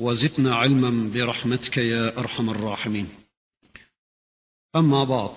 [0.00, 3.08] وزدنا علما برحمتك يا أرحم الراحمين.
[4.76, 5.36] أما بعد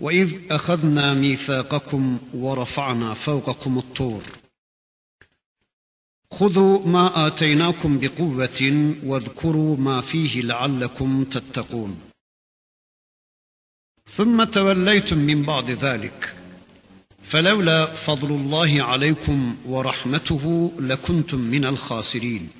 [0.00, 4.22] وإذ أخذنا ميثاقكم ورفعنا فوقكم الطور
[6.32, 12.00] خذوا ما آتيناكم بقوة واذكروا ما فيه لعلكم تتقون.
[14.16, 16.36] ثم توليتم من بعد ذلك
[17.22, 22.59] فلولا فضل الله عليكم ورحمته لكنتم من الخاسرين.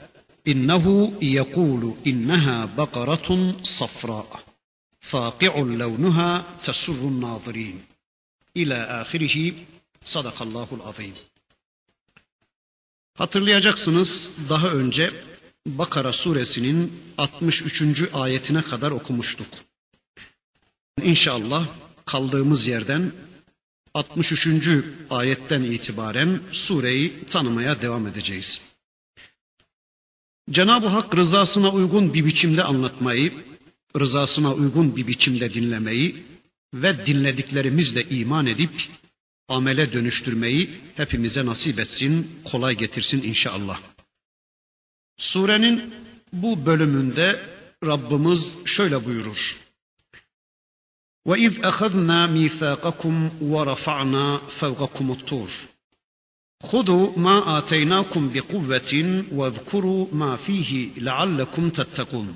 [0.48, 3.28] إنه يقول إنها بقرة
[3.62, 4.44] صفراء
[5.00, 7.76] فاقع لونها تسر الناظرين
[8.56, 9.52] إلى آخره
[10.04, 11.14] صدق الله العظيم
[13.18, 15.10] Hatırlayacaksınız daha önce
[15.66, 17.82] Bakara suresinin 63.
[18.14, 19.46] ayetine kadar okumuştuk.
[21.02, 21.68] İnşallah
[22.06, 23.12] kaldığımız yerden
[23.94, 24.68] 63.
[25.10, 28.60] ayetten itibaren sureyi tanımaya devam edeceğiz.
[30.50, 33.32] Cenab-ı Hak rızasına uygun bir biçimde anlatmayı,
[33.98, 36.24] rızasına uygun bir biçimde dinlemeyi
[36.74, 38.70] ve dinlediklerimizle iman edip
[39.48, 43.80] amele dönüştürmeyi hepimize nasip etsin, kolay getirsin inşallah.
[45.18, 45.94] Surenin
[46.32, 47.40] bu bölümünde
[47.84, 49.56] Rabbimiz şöyle buyurur.
[51.26, 55.50] وَإِذْ أَخَذْنَا مِيثَاقَكُمْ وَرَفَعْنَا فَوْقَكُمُ الطُّورِ
[56.62, 58.92] خذوا ما آتيناكم بقوة
[59.32, 62.34] واذكروا ما فيه لعلكم تتقون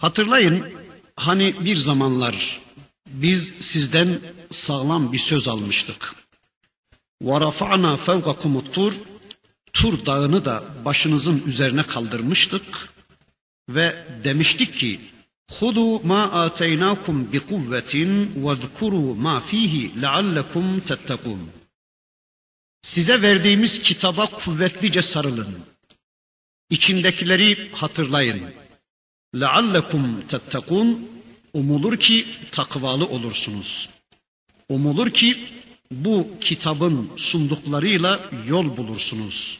[0.00, 0.72] Hatırlayın
[1.16, 2.60] hani bir zamanlar
[3.06, 4.20] biz sizden
[4.50, 6.14] sağlam bir söz almıştık.
[7.22, 8.92] وَرَفَعْنَا فَوْقَكُمُ الطُّورِ
[9.72, 12.88] Tur dağını da başınızın üzerine kaldırmıştık
[13.68, 15.00] ve demiştik ki
[15.50, 17.94] خُذُوا مَا آتَيْنَاكُمْ بِقُوَّةٍ
[18.44, 21.40] وَاذْكُرُوا مَا ف۪يهِ لَعَلَّكُمْ تَتَّقُونَ
[22.82, 25.58] Size verdiğimiz kitaba kuvvetlice sarılın.
[26.70, 28.42] İçindekileri hatırlayın.
[29.34, 30.98] لَعَلَّكُمْ تَتَّقُونَ
[31.52, 33.88] Umulur ki takvalı olursunuz.
[34.68, 35.48] Umulur ki
[35.90, 39.58] bu kitabın sunduklarıyla yol bulursunuz.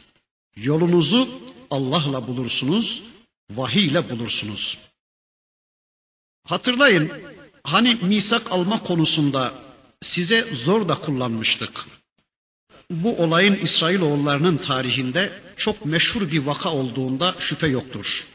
[0.55, 3.03] Yolunuzu Allah'la bulursunuz,
[3.51, 4.77] vahiy ile bulursunuz.
[6.43, 7.11] Hatırlayın,
[7.63, 9.53] hani misak alma konusunda
[10.01, 11.85] size zor da kullanmıştık.
[12.90, 18.26] Bu olayın İsrailoğullarının tarihinde çok meşhur bir vaka olduğunda şüphe yoktur.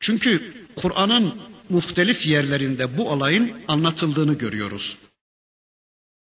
[0.00, 1.34] Çünkü Kur'an'ın
[1.68, 4.96] muhtelif yerlerinde bu olayın anlatıldığını görüyoruz.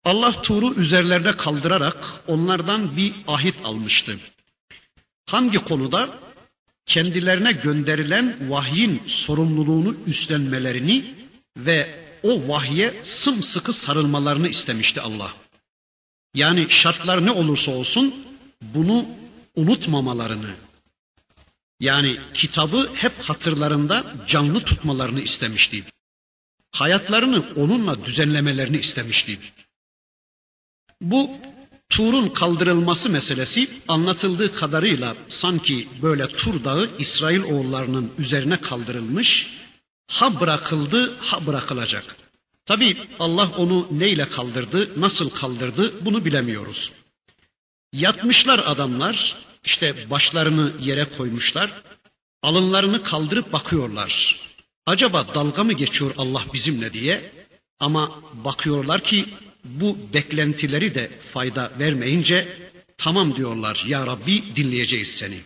[0.05, 4.19] Allah Tur'u üzerlerine kaldırarak onlardan bir ahit almıştı.
[5.27, 6.19] Hangi konuda?
[6.87, 11.15] Kendilerine gönderilen vahyin sorumluluğunu üstlenmelerini
[11.57, 15.44] ve o vahye sımsıkı sarılmalarını istemişti Allah.
[16.35, 18.15] Yani şartlar ne olursa olsun
[18.63, 19.07] bunu
[19.57, 20.51] unutmamalarını,
[21.81, 25.85] yani kitabı hep hatırlarında canlı tutmalarını istemişti.
[26.71, 29.39] Hayatlarını onunla düzenlemelerini istemişti.
[31.01, 31.31] Bu
[31.89, 39.55] Tur'un kaldırılması meselesi anlatıldığı kadarıyla sanki böyle Tur dağı İsrail oğullarının üzerine kaldırılmış,
[40.07, 42.17] ha bırakıldı, ha bırakılacak.
[42.67, 46.93] Tabi Allah onu neyle kaldırdı, nasıl kaldırdı bunu bilemiyoruz.
[47.93, 51.83] Yatmışlar adamlar, işte başlarını yere koymuşlar.
[52.43, 54.41] Alınlarını kaldırıp bakıyorlar.
[54.87, 57.33] Acaba dalga mı geçiyor Allah bizimle diye?
[57.81, 59.25] Ama bakıyorlar ki
[59.65, 62.49] bu beklentileri de fayda vermeyince
[62.99, 65.41] tamam diyorlar ya Rabbi dinleyeceğiz seni.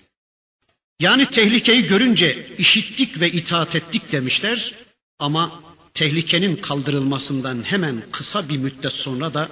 [1.01, 4.75] Yani tehlikeyi görünce işittik ve itaat ettik demişler
[5.19, 5.63] ama
[5.99, 9.49] tehlikenin kaldırılmasından hemen kısa bir müddet sonra da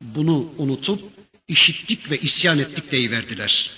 [0.00, 1.00] bunu unutup
[1.48, 3.70] işittik ve isyan ettik deyiverdiler.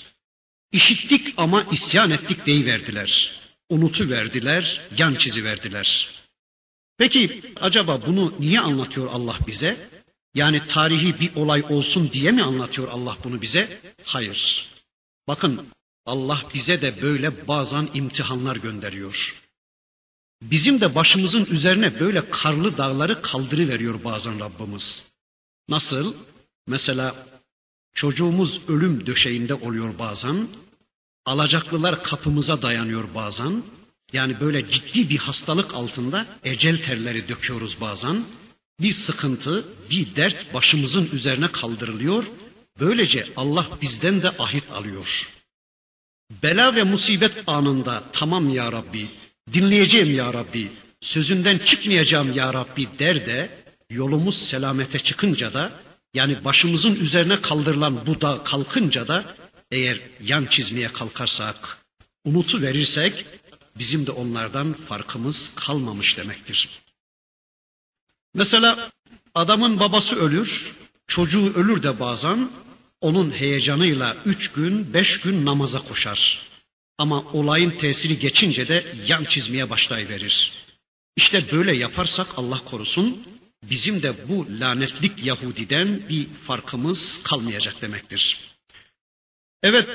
[0.72, 3.40] İşittik ama isyan ettik deyiverdiler.
[3.70, 6.10] Unutu verdiler, yan çizi verdiler.
[6.98, 9.88] Peki acaba bunu niye anlatıyor Allah bize?
[10.34, 13.80] Yani tarihi bir olay olsun diye mi anlatıyor Allah bunu bize?
[14.04, 14.68] Hayır.
[15.28, 15.66] Bakın
[16.06, 19.42] Allah bize de böyle bazen imtihanlar gönderiyor.
[20.42, 25.04] Bizim de başımızın üzerine böyle karlı dağları kaldırıveriyor bazen Rabbimiz.
[25.68, 26.14] Nasıl?
[26.66, 27.26] Mesela
[27.94, 30.48] çocuğumuz ölüm döşeğinde oluyor bazen.
[31.26, 33.62] Alacaklılar kapımıza dayanıyor bazen.
[34.12, 38.24] Yani böyle ciddi bir hastalık altında ecel terleri döküyoruz bazen.
[38.80, 42.24] Bir sıkıntı, bir dert başımızın üzerine kaldırılıyor.
[42.80, 45.30] Böylece Allah bizden de ahit alıyor.
[46.42, 49.08] Bela ve musibet anında tamam ya Rabbi,
[49.52, 50.70] dinleyeceğim ya Rabbi,
[51.00, 53.50] sözünden çıkmayacağım ya Rabbi der de
[53.90, 55.72] yolumuz selamete çıkınca da
[56.14, 59.24] yani başımızın üzerine kaldırılan bu dağ kalkınca da
[59.70, 61.78] eğer yan çizmeye kalkarsak,
[62.24, 63.26] unutu verirsek
[63.78, 66.68] bizim de onlardan farkımız kalmamış demektir.
[68.34, 68.90] Mesela
[69.34, 70.74] adamın babası ölür,
[71.06, 72.50] çocuğu ölür de bazen
[73.00, 76.49] onun heyecanıyla üç gün, beş gün namaza koşar.
[77.00, 80.52] Ama olayın tesiri geçince de yan çizmeye başlayıverir.
[81.16, 83.22] İşte böyle yaparsak Allah korusun
[83.62, 88.40] bizim de bu lanetlik Yahudiden bir farkımız kalmayacak demektir.
[89.62, 89.88] Evet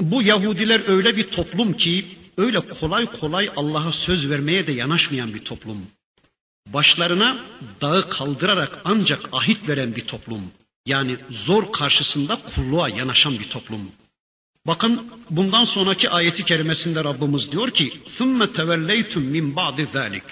[0.00, 2.04] bu Yahudiler öyle bir toplum ki
[2.36, 5.86] öyle kolay kolay Allah'a söz vermeye de yanaşmayan bir toplum.
[6.66, 7.44] Başlarına
[7.80, 10.42] dağı kaldırarak ancak ahit veren bir toplum.
[10.86, 13.92] Yani zor karşısında kulluğa yanaşan bir toplum.
[14.67, 20.29] Bakın bundan sonraki ayeti kerimesinde Rabbimiz diyor ki ثُمَّ تَوَلَّيْتُمْ مِنْ بَعْدِ ذَٰلِكِ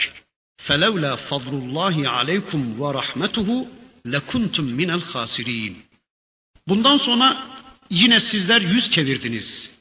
[0.67, 3.49] فَلَوْلَا فَضْلُ اللّٰهِ عَلَيْكُمْ وَرَحْمَتُهُ
[4.05, 5.73] لَكُنْتُمْ مِنَ الْخَاسِرِينَ
[6.67, 7.47] Bundan sonra
[7.89, 9.75] yine sizler yüz çevirdiniz.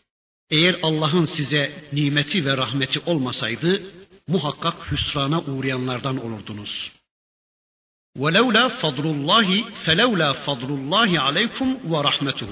[0.51, 3.83] Eğer Allah'ın size nimeti ve rahmeti olmasaydı
[4.29, 6.93] muhakkak hüsrana uğrayanlardan olurdunuz.
[8.19, 12.49] وَلَوْلَا فَضْلُ اللّٰهِ فَلَوْلَا فَضْلُ اللّٰهِ عَلَيْكُمْ وَرَحْمَتُهُ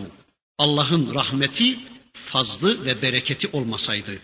[0.58, 1.78] Allah'ın rahmeti,
[2.13, 4.19] fazlı ve bereketi olmasaydı.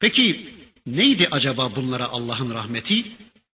[0.00, 0.54] Peki
[0.86, 3.04] neydi acaba bunlara Allah'ın rahmeti?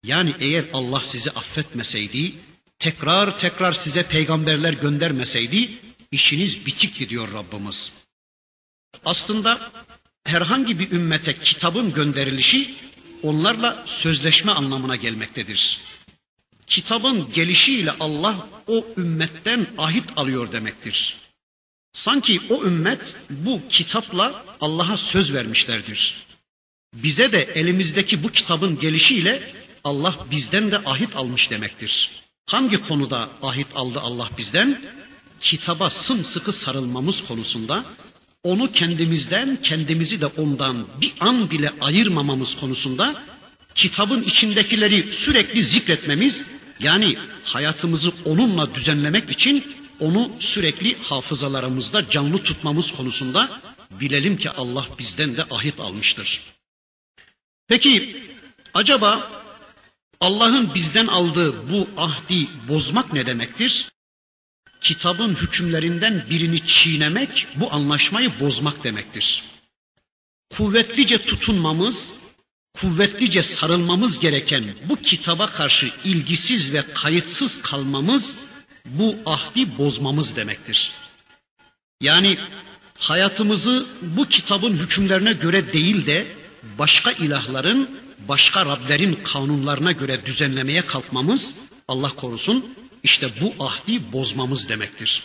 [0.04, 2.32] Yani eğer Allah sizi affetmeseydi,
[2.78, 5.70] tekrar tekrar size peygamberler göndermeseydi,
[6.10, 7.92] işiniz bitik gidiyor Rabbimiz.
[9.04, 9.72] Aslında
[10.24, 12.74] herhangi bir ümmete kitabın gönderilişi
[13.22, 15.80] onlarla sözleşme anlamına gelmektedir.
[16.66, 21.16] Kitabın gelişiyle Allah o ümmetten ahit alıyor demektir.
[21.96, 26.26] Sanki o ümmet bu kitapla Allah'a söz vermişlerdir.
[26.94, 29.54] Bize de elimizdeki bu kitabın gelişiyle
[29.84, 32.10] Allah bizden de ahit almış demektir.
[32.46, 34.80] Hangi konuda ahit aldı Allah bizden?
[35.40, 37.84] Kitaba sımsıkı sarılmamız konusunda,
[38.42, 43.22] onu kendimizden, kendimizi de ondan bir an bile ayırmamamız konusunda,
[43.74, 46.44] kitabın içindekileri sürekli zikretmemiz,
[46.80, 53.60] yani hayatımızı onunla düzenlemek için onu sürekli hafızalarımızda canlı tutmamız konusunda
[53.90, 56.42] bilelim ki Allah bizden de ahit almıştır.
[57.68, 58.16] Peki
[58.74, 59.30] acaba
[60.20, 63.92] Allah'ın bizden aldığı bu ahdi bozmak ne demektir?
[64.80, 69.44] Kitabın hükümlerinden birini çiğnemek bu anlaşmayı bozmak demektir.
[70.50, 72.14] Kuvvetlice tutunmamız,
[72.80, 78.38] kuvvetlice sarılmamız gereken bu kitaba karşı ilgisiz ve kayıtsız kalmamız
[78.86, 80.92] bu ahdi bozmamız demektir.
[82.00, 82.38] Yani
[82.98, 86.26] hayatımızı bu kitabın hükümlerine göre değil de
[86.78, 87.90] başka ilahların,
[88.28, 91.54] başka Rablerin kanunlarına göre düzenlemeye kalkmamız
[91.88, 95.22] Allah korusun işte bu ahdi bozmamız demektir.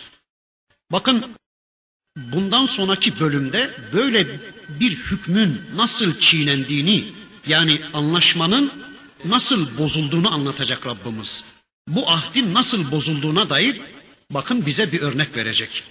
[0.92, 1.24] Bakın
[2.16, 7.12] bundan sonraki bölümde böyle bir hükmün nasıl çiğnendiğini
[7.46, 8.72] yani anlaşmanın
[9.24, 11.44] nasıl bozulduğunu anlatacak Rabbimiz
[11.87, 13.81] Bu ahdin nasıl bozulduğuna dair
[14.31, 15.83] bakın bize bir örnek verecek.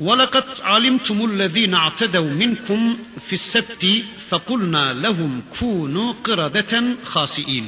[0.00, 2.80] وَلَقَدْ عَلِمْتُمُ الَّذ۪ينَ اَعْتَدَوْا مِنْكُمْ
[3.28, 3.84] فِي السَّبْتِ
[4.30, 6.72] فَقُلْنَا لَهُمْ كُونُوا قِرَدَةً
[7.12, 7.66] خَاسِئِينَ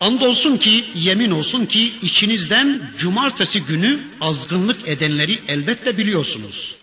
[0.00, 6.76] Andolsun ki, yemin olsun ki içinizden cumartesi günü azgınlık edenleri elbette biliyorsunuz.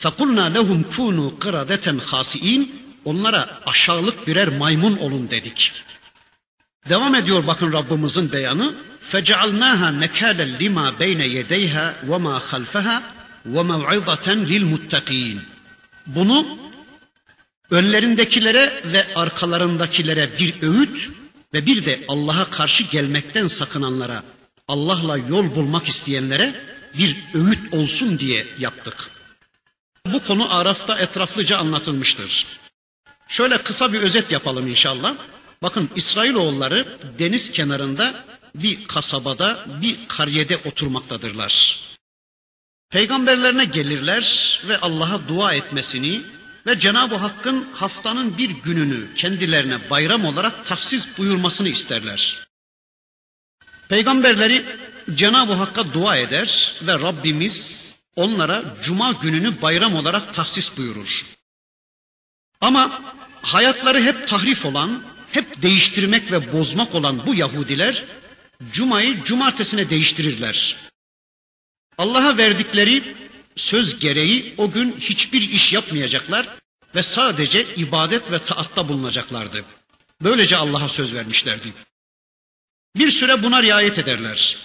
[0.00, 2.66] فَقُلْنَا لَهُمْ كُونُوا قِرَدَةً خَاسِئِينَ
[3.04, 5.72] Onlara aşağılık birer maymun olun dedik.
[6.88, 8.74] Devam ediyor bakın Rabbimizin beyanı.
[9.12, 13.02] فَجَعَلْنَاهَا نَكَالًا لِمَا بَيْنَ يَدَيْهَا وَمَا خَلْفَهَا
[13.54, 15.38] وَمَوْعِظَةً لِلْمُتَّقِينَ
[16.06, 16.58] Bunu
[17.70, 21.10] önlerindekilere ve arkalarındakilere bir öğüt
[21.54, 24.22] ve bir de Allah'a karşı gelmekten sakınanlara,
[24.68, 26.54] Allah'la yol bulmak isteyenlere
[26.98, 29.10] bir öğüt olsun diye yaptık.
[30.06, 32.46] Bu konu Araf'ta etraflıca anlatılmıştır.
[33.28, 35.14] Şöyle kısa bir özet yapalım inşallah.
[35.61, 36.85] Bakın İsrailoğulları
[37.19, 41.79] deniz kenarında bir kasabada, bir karyede oturmaktadırlar.
[42.89, 46.21] Peygamberlerine gelirler ve Allah'a dua etmesini
[46.67, 52.47] ve Cenab-ı Hakk'ın haftanın bir gününü kendilerine bayram olarak tahsis buyurmasını isterler.
[53.89, 54.65] Peygamberleri
[55.15, 61.25] Cenab-ı Hakk'a dua eder ve Rabbimiz onlara cuma gününü bayram olarak tahsis buyurur.
[62.61, 63.01] Ama
[63.41, 65.03] hayatları hep tahrif olan,
[65.37, 68.03] hep değiştirmek ve bozmak olan bu Yahudiler
[68.71, 70.75] cumayı cumartesine değiştirirler.
[71.97, 73.15] Allah'a verdikleri
[73.55, 76.57] söz gereği o gün hiçbir iş yapmayacaklar
[76.95, 79.65] ve sadece ibadet ve taatta bulunacaklardı.
[80.21, 81.73] Böylece Allah'a söz vermişlerdi.
[82.95, 84.57] Bir süre buna riayet ederler.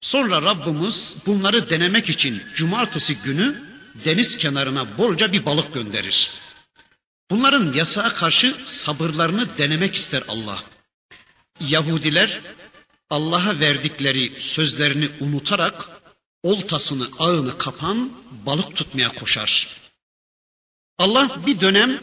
[0.00, 3.62] Sonra Rabbimiz bunları denemek için cumartesi günü
[4.04, 6.30] deniz kenarına bolca bir balık gönderir.
[7.32, 10.64] Bunların yasağa karşı sabırlarını denemek ister Allah.
[11.60, 12.40] Yahudiler
[13.10, 15.88] Allah'a verdikleri sözlerini unutarak
[16.42, 18.12] oltasını, ağını kapan
[18.46, 19.68] balık tutmaya koşar.
[20.98, 22.00] Allah bir dönem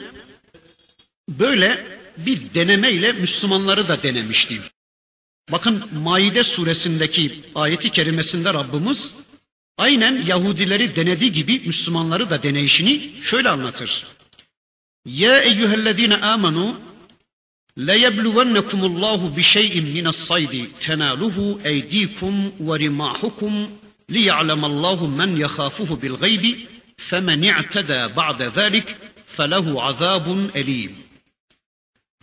[1.29, 4.61] böyle bir denemeyle Müslümanları da denemişti.
[5.51, 9.13] Bakın Maide suresindeki ayeti kerimesinde Rabbimiz
[9.77, 14.18] aynen Yahudileri denediği gibi Müslümanları da deneyişini şöyle anlatır.
[15.06, 16.80] Ya eyyühellezine amenu
[17.76, 20.54] لَيَبْلُوَنَّكُمُ اللّٰهُ بِشَيْءٍ مِنَ الصَّيْدِ
[20.86, 21.36] تَنَالُهُ
[21.70, 22.34] اَيْد۪يكُمْ
[22.68, 23.52] وَرِمَاحُكُمْ
[24.14, 26.44] لِيَعْلَمَ اللّٰهُ مَنْ يَخَافُهُ بِالْغَيْبِ
[27.08, 28.88] فَمَنْ اِعْتَدَى بَعْدَ ذَٰلِكَ
[29.36, 30.26] فَلَهُ عَذَابٌ
[30.60, 30.90] اَل۪يمٌ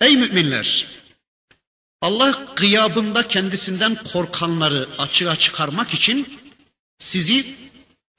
[0.01, 0.87] Ey müminler!
[2.01, 6.39] Allah gıyabında kendisinden korkanları açığa çıkarmak için
[6.99, 7.55] sizi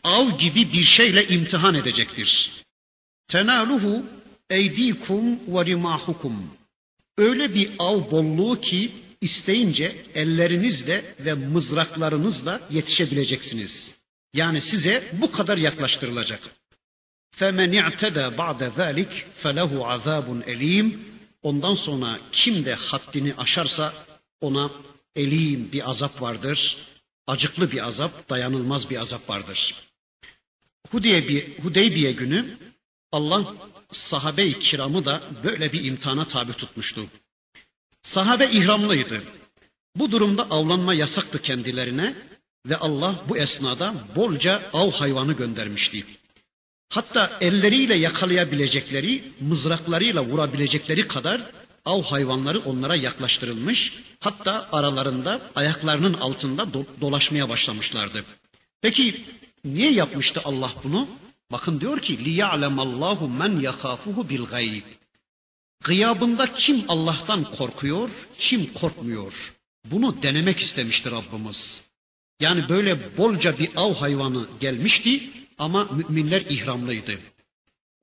[0.04, 2.52] av gibi bir şeyle imtihan edecektir.
[3.28, 4.04] Tenaluhu
[4.50, 6.50] eydikum ve rimahukum.
[7.18, 13.94] Öyle bir av bolluğu ki isteyince ellerinizle ve mızraklarınızla yetişebileceksiniz.
[14.34, 16.40] Yani size bu kadar yaklaştırılacak.
[17.40, 20.92] فَمَنْ اِعْتَدَى بَعْدَ ذَٰلِكَ فَلَهُ عَذَابٌ اَل۪يمٌ
[21.42, 23.92] Ondan sonra kim de haddini aşarsa
[24.40, 24.70] ona
[25.16, 26.76] elim bir azap vardır.
[27.26, 29.74] Acıklı bir azap, dayanılmaz bir azap vardır.
[30.90, 32.56] Hudeybiye, Hudeybiye günü
[33.12, 33.54] Allah
[33.91, 37.05] sahabe-i kiramı da böyle bir imtihana tabi tutmuştu.
[38.03, 39.21] Sahabe ihramlıydı.
[39.95, 42.15] Bu durumda avlanma yasaktı kendilerine
[42.65, 46.05] ve Allah bu esnada bolca av hayvanı göndermişti.
[46.89, 51.41] Hatta elleriyle yakalayabilecekleri, mızraklarıyla vurabilecekleri kadar
[51.85, 53.93] av hayvanları onlara yaklaştırılmış.
[54.19, 58.23] Hatta aralarında ayaklarının altında do- dolaşmaya başlamışlardı.
[58.81, 59.25] Peki
[59.65, 61.07] niye yapmıştı Allah bunu?
[61.51, 64.83] Bakın diyor ki liya'lemallahu men yakhafuhu bil gayb.
[65.83, 69.53] Gıyabında kim Allah'tan korkuyor, kim korkmuyor?
[69.85, 71.83] Bunu denemek istemiştir Rabbimiz.
[72.39, 77.19] Yani böyle bolca bir av hayvanı gelmişti ama müminler ihramlıydı.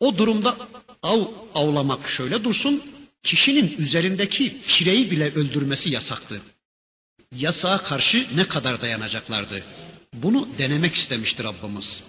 [0.00, 0.56] O durumda
[1.02, 1.24] av
[1.54, 2.82] avlamak şöyle dursun,
[3.22, 6.42] kişinin üzerindeki pireyi bile öldürmesi yasaktı.
[7.36, 9.64] Yasağa karşı ne kadar dayanacaklardı?
[10.14, 12.02] Bunu denemek istemiştir Rabbimiz.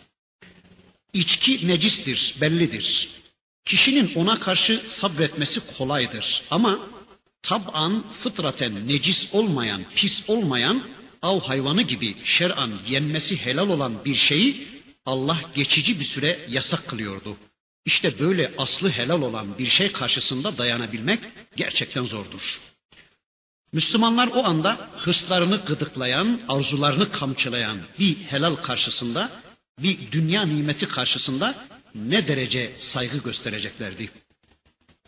[1.16, 3.10] İçki necistir, bellidir.
[3.66, 6.44] Kişinin ona karşı sabretmesi kolaydır.
[6.52, 6.80] Ama
[7.42, 10.84] tab'an, fıtraten necis olmayan, pis olmayan
[11.22, 14.68] av hayvanı gibi şer'an yenmesi helal olan bir şeyi
[15.06, 17.38] Allah geçici bir süre yasak kılıyordu.
[17.86, 21.20] İşte böyle aslı helal olan bir şey karşısında dayanabilmek
[21.56, 22.62] gerçekten zordur.
[23.74, 29.45] Müslümanlar o anda hırslarını gıdıklayan, arzularını kamçılayan bir helal karşısında,
[29.80, 34.10] bir dünya nimeti karşısında ne derece saygı göstereceklerdi.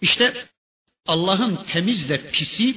[0.01, 0.45] İşte
[1.07, 2.75] Allah'ın temizle pisi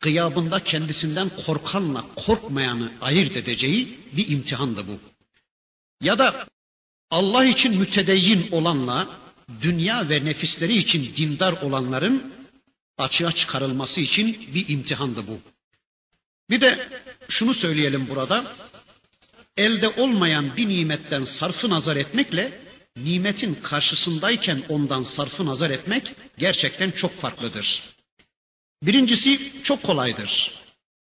[0.00, 4.98] gıyabında kendisinden korkanla korkmayanı ayırt edeceği bir imtihandı bu.
[6.00, 6.46] Ya da
[7.10, 9.08] Allah için mütedeyyin olanla
[9.62, 12.34] dünya ve nefisleri için dindar olanların
[12.98, 15.38] açığa çıkarılması için bir imtihandı bu.
[16.50, 16.88] Bir de
[17.28, 18.56] şunu söyleyelim burada.
[19.58, 22.60] Elde olmayan bir nimetten sarfı nazar etmekle
[22.96, 27.82] nimetin karşısındayken ondan sarfı nazar etmek gerçekten çok farklıdır.
[28.82, 30.54] Birincisi çok kolaydır.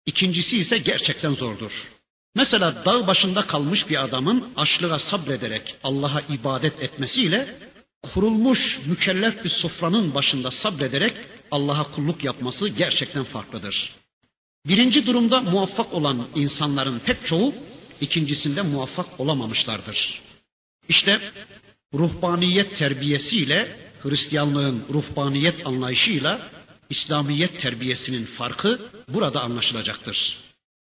[0.06, 1.88] İkincisi ise gerçekten zordur.
[2.34, 7.54] Mesela dağ başında kalmış bir adamın açlığa sabrederek Allah'a ibadet etmesiyle
[8.02, 11.12] kurulmuş mükellef bir sofranın başında sabrederek
[11.50, 13.94] Allah'a kulluk yapması gerçekten farklıdır.
[14.66, 17.54] Birinci durumda muvaffak olan insanların pek çoğu
[18.00, 20.22] ikincisinde muvaffak olamamışlardır.
[20.88, 21.20] İşte
[21.94, 26.50] ruhbaniyet terbiyesiyle Hristiyanlığın ruhbaniyet anlayışıyla
[26.90, 30.38] İslamiyet terbiyesinin farkı burada anlaşılacaktır.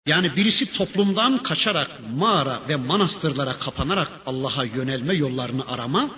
[0.07, 6.11] Yani birisi toplumdan kaçarak mağara ve manastırlara kapanarak Allah'a yönelme yollarını arama,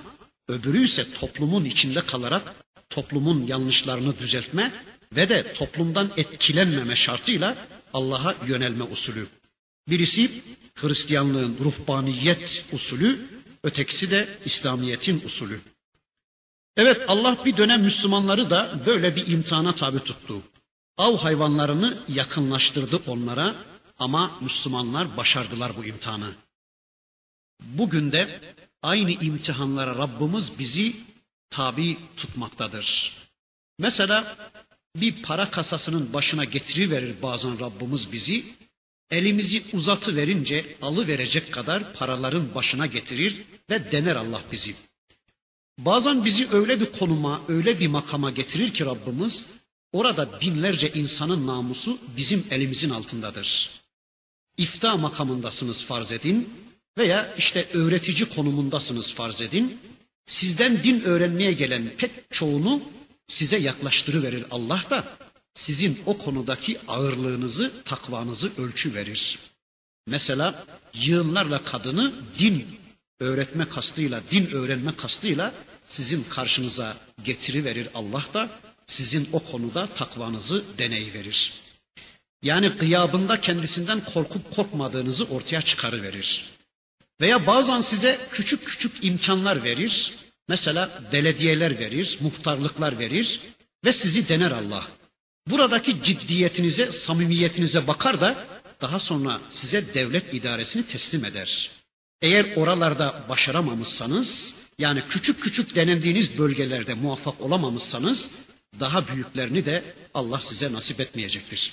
[0.48, 2.54] öbürü ise toplumun içinde kalarak
[2.90, 4.72] toplumun yanlışlarını düzeltme
[5.16, 7.56] ve de toplumdan etkilenmeme şartıyla
[7.92, 9.26] Allah'a yönelme usulü.
[9.88, 10.42] Birisi
[10.74, 13.26] Hristiyanlığın ruhbaniyet usulü,
[13.62, 15.60] ötekisi de İslamiyet'in usulü.
[16.76, 20.42] Evet Allah bir dönem Müslümanları da böyle bir imtihana tabi tuttu.
[20.98, 23.54] Av hayvanlarını yakınlaştırdı onlara
[23.98, 26.30] ama Müslümanlar başardılar bu imtihanı.
[27.62, 28.40] Bugün de
[28.82, 30.96] aynı imtihanlara Rabbimiz bizi
[31.50, 33.16] tabi tutmaktadır.
[33.78, 34.36] Mesela
[34.96, 38.44] bir para kasasının başına getiriverir bazen Rabbimiz bizi.
[39.10, 44.74] Elimizi uzatı verince alı verecek kadar paraların başına getirir ve dener Allah bizi.
[45.78, 49.46] Bazen bizi öyle bir konuma, öyle bir makama getirir ki Rabbimiz,
[49.92, 53.70] orada binlerce insanın namusu bizim elimizin altındadır.
[54.56, 56.54] İfta makamındasınız farz edin
[56.98, 59.78] veya işte öğretici konumundasınız farz edin.
[60.26, 62.82] Sizden din öğrenmeye gelen pek çoğunu
[63.28, 65.04] size yaklaştırıverir Allah da
[65.54, 69.38] sizin o konudaki ağırlığınızı, takvanızı ölçü verir.
[70.06, 72.66] Mesela yığınlarla kadını din
[73.20, 78.50] öğretme kastıyla, din öğrenme kastıyla sizin karşınıza getiriverir Allah da
[78.86, 81.52] sizin o konuda takvanızı deney verir.
[82.42, 86.44] Yani gıyabında kendisinden korkup korkmadığınızı ortaya çıkarıverir.
[87.20, 90.12] Veya bazen size küçük küçük imkanlar verir.
[90.48, 93.40] Mesela belediyeler verir, muhtarlıklar verir
[93.84, 94.86] ve sizi dener Allah.
[95.46, 98.46] Buradaki ciddiyetinize, samimiyetinize bakar da
[98.80, 101.70] daha sonra size devlet idaresini teslim eder.
[102.22, 108.30] Eğer oralarda başaramamışsanız, yani küçük küçük denendiğiniz bölgelerde muvaffak olamamışsanız,
[108.80, 111.72] daha büyüklerini de Allah size nasip etmeyecektir.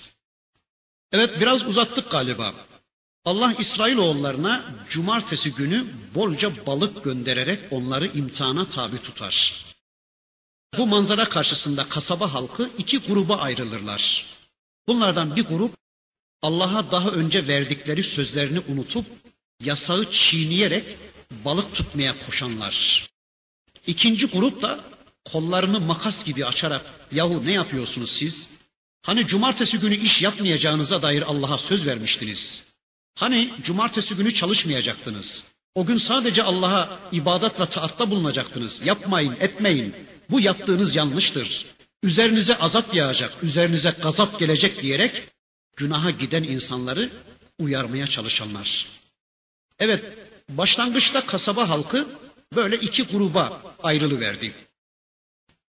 [1.11, 2.53] Evet biraz uzattık galiba.
[3.25, 9.65] Allah İsrailoğullarına cumartesi günü bolca balık göndererek onları imtihana tabi tutar.
[10.77, 14.25] Bu manzara karşısında kasaba halkı iki gruba ayrılırlar.
[14.87, 15.75] Bunlardan bir grup
[16.41, 19.05] Allah'a daha önce verdikleri sözlerini unutup
[19.63, 20.97] yasağı çiğneyerek
[21.45, 23.07] balık tutmaya koşanlar.
[23.87, 24.79] İkinci grup da
[25.25, 28.49] kollarını makas gibi açarak yahu ne yapıyorsunuz siz?
[29.01, 32.63] Hani cumartesi günü iş yapmayacağınıza dair Allah'a söz vermiştiniz.
[33.15, 35.43] Hani cumartesi günü çalışmayacaktınız.
[35.75, 38.81] O gün sadece Allah'a ibadet ve taatta bulunacaktınız.
[38.85, 39.95] Yapmayın, etmeyin.
[40.31, 41.65] Bu yaptığınız yanlıştır.
[42.03, 45.23] Üzerinize azap yağacak, üzerinize gazap gelecek diyerek
[45.75, 47.09] günaha giden insanları
[47.59, 48.87] uyarmaya çalışanlar.
[49.79, 50.03] Evet,
[50.49, 52.07] başlangıçta kasaba halkı
[52.55, 54.53] böyle iki gruba ayrılıverdi.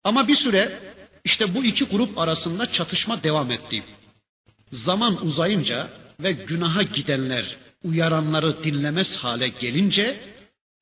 [0.03, 0.79] Ama bir süre
[1.25, 3.83] işte bu iki grup arasında çatışma devam etti.
[4.71, 5.89] Zaman uzayınca
[6.19, 10.19] ve günaha gidenler uyaranları dinlemez hale gelince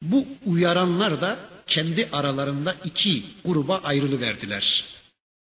[0.01, 4.85] bu uyaranlar da kendi aralarında iki gruba ayrılıverdiler.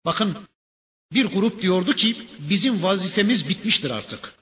[0.05, 0.37] Bakın
[1.13, 4.35] bir grup diyordu ki bizim vazifemiz bitmiştir artık.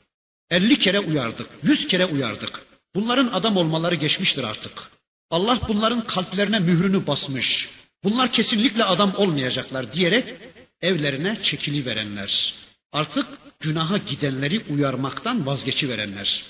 [0.51, 2.67] 50 kere uyardık, 100 kere uyardık.
[2.95, 4.91] Bunların adam olmaları geçmiştir artık.
[5.31, 7.69] Allah bunların kalplerine mührünü basmış.
[8.05, 10.35] Bunlar kesinlikle adam olmayacaklar diyerek
[10.81, 12.55] evlerine çekili verenler.
[12.93, 13.27] Artık
[13.61, 16.45] günaha gidenleri uyarmaktan vazgeçiverenler.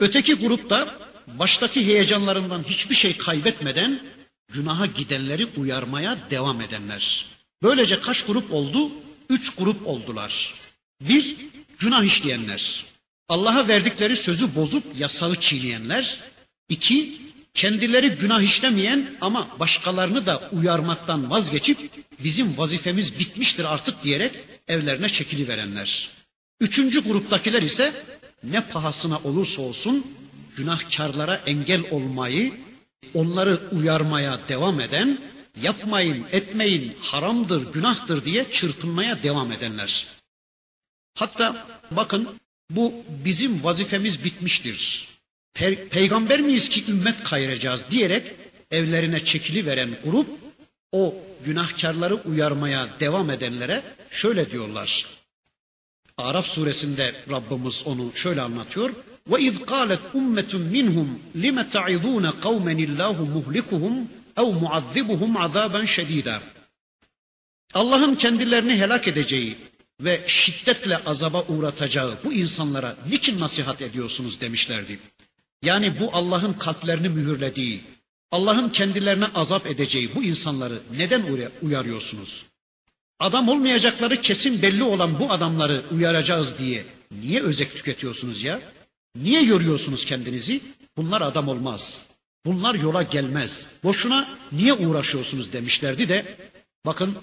[0.00, 4.00] Öteki grupta baştaki heyecanlarından hiçbir şey kaybetmeden
[4.52, 7.26] günaha gidenleri uyarmaya devam edenler.
[7.62, 8.90] Böylece kaç grup oldu?
[9.28, 10.54] Üç grup oldular.
[11.00, 11.36] Bir,
[11.78, 12.84] günah işleyenler.
[13.28, 16.18] Allah'a verdikleri sözü bozup yasağı çiğneyenler.
[16.68, 17.20] İki,
[17.54, 21.78] kendileri günah işlemeyen ama başkalarını da uyarmaktan vazgeçip
[22.24, 24.32] bizim vazifemiz bitmiştir artık diyerek
[24.68, 26.08] evlerine çekili verenler.
[26.60, 27.92] Üçüncü gruptakiler ise
[28.42, 30.06] ne pahasına olursa olsun
[30.56, 32.54] günahkarlara engel olmayı,
[33.14, 35.18] onları uyarmaya devam eden,
[35.62, 40.06] yapmayın, etmeyin, haramdır, günahtır diye çırpınmaya devam edenler.
[41.14, 42.28] Hatta bakın
[42.70, 45.08] bu bizim vazifemiz bitmiştir.
[45.54, 48.32] Pe- peygamber miyiz ki ümmet kayıracağız diyerek
[48.70, 50.28] evlerine çekili veren grup
[50.92, 55.06] o günahkarları uyarmaya devam edenlere şöyle diyorlar.
[56.18, 58.90] Araf suresinde Rabbimiz onu şöyle anlatıyor.
[59.38, 63.94] İz qalet ummetun minhum lime ta'izun kavmen illahu muhlikuhum
[64.36, 66.40] ev muazzibuhum azaben şedida.
[67.74, 69.56] Allah'ın kendilerini helak edeceği
[70.00, 74.98] ve şiddetle azaba uğratacağı bu insanlara niçin nasihat ediyorsunuz demişlerdi.
[75.62, 77.80] Yani bu Allah'ın kalplerini mühürlediği,
[78.30, 81.22] Allah'ın kendilerine azap edeceği bu insanları neden
[81.62, 82.44] uyarıyorsunuz?
[83.20, 86.84] Adam olmayacakları kesin belli olan bu adamları uyaracağız diye
[87.22, 88.60] niye özek tüketiyorsunuz ya?
[89.15, 90.61] Niye yoruyorsunuz kendinizi?
[90.97, 92.05] Bunlar adam olmaz.
[92.45, 93.67] Bunlar yola gelmez.
[93.83, 96.37] Boşuna niye uğraşıyorsunuz demişlerdi de
[96.85, 97.15] bakın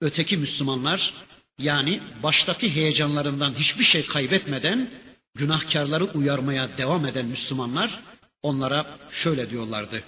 [0.00, 1.14] öteki Müslümanlar
[1.58, 4.90] yani baştaki heyecanlarından hiçbir şey kaybetmeden
[5.34, 8.00] günahkarları uyarmaya devam eden Müslümanlar
[8.42, 10.02] onlara şöyle diyorlardı.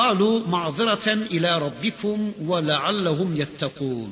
[0.00, 4.10] قالوا معذرة إلى ربكم ولعلهم يتقون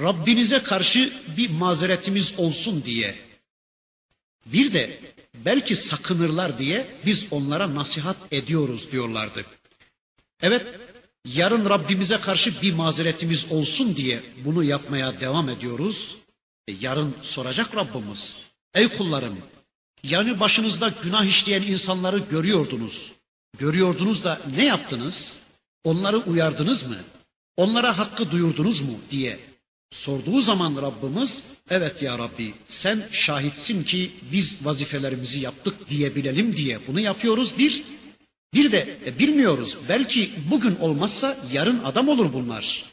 [0.00, 3.14] Rabbinize karşı bir mazeretimiz olsun diye
[4.46, 5.00] bir de
[5.35, 9.45] belki sakınırlar diye biz onlara nasihat ediyoruz diyorlardı.
[10.41, 10.65] Evet
[11.25, 16.15] yarın Rabbimize karşı bir mazeretimiz olsun diye bunu yapmaya devam ediyoruz.
[16.67, 18.37] E, yarın soracak Rabbimiz.
[18.73, 19.37] Ey kullarım
[20.03, 23.11] yani başınızda günah işleyen insanları görüyordunuz.
[23.57, 25.37] Görüyordunuz da ne yaptınız?
[25.83, 26.97] Onları uyardınız mı?
[27.57, 29.39] Onlara hakkı duyurdunuz mu diye
[29.91, 36.99] sorduğu zaman Rabbimiz evet ya Rabbi sen şahitsin ki biz vazifelerimizi yaptık diyebilelim diye bunu
[36.99, 37.83] yapıyoruz bir.
[38.53, 42.83] Bir de e, bilmiyoruz belki bugün olmazsa yarın adam olur bunlar.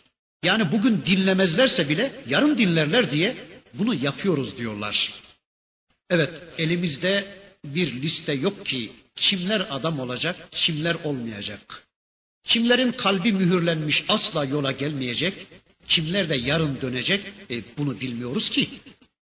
[0.45, 3.37] Yani bugün dinlemezlerse bile yarın dinlerler diye
[3.75, 5.13] bunu yapıyoruz diyorlar.
[6.11, 7.25] Evet elimizde
[7.65, 11.87] bir liste yok ki kimler adam olacak, kimler olmayacak.
[12.45, 15.47] Kimlerin kalbi mühürlenmiş asla yola gelmeyecek,
[15.89, 17.21] kimler de yarın dönecek
[17.51, 18.69] e, bunu bilmiyoruz ki.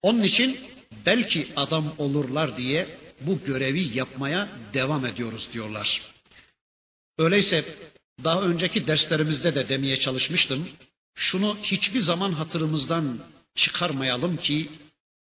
[0.01, 0.59] Onun için
[1.05, 2.87] belki adam olurlar diye
[3.21, 6.01] bu görevi yapmaya devam ediyoruz diyorlar.
[7.17, 7.65] Öyleyse
[8.23, 10.67] daha önceki derslerimizde de demeye çalışmıştım.
[11.15, 13.19] Şunu hiçbir zaman hatırımızdan
[13.55, 14.67] çıkarmayalım ki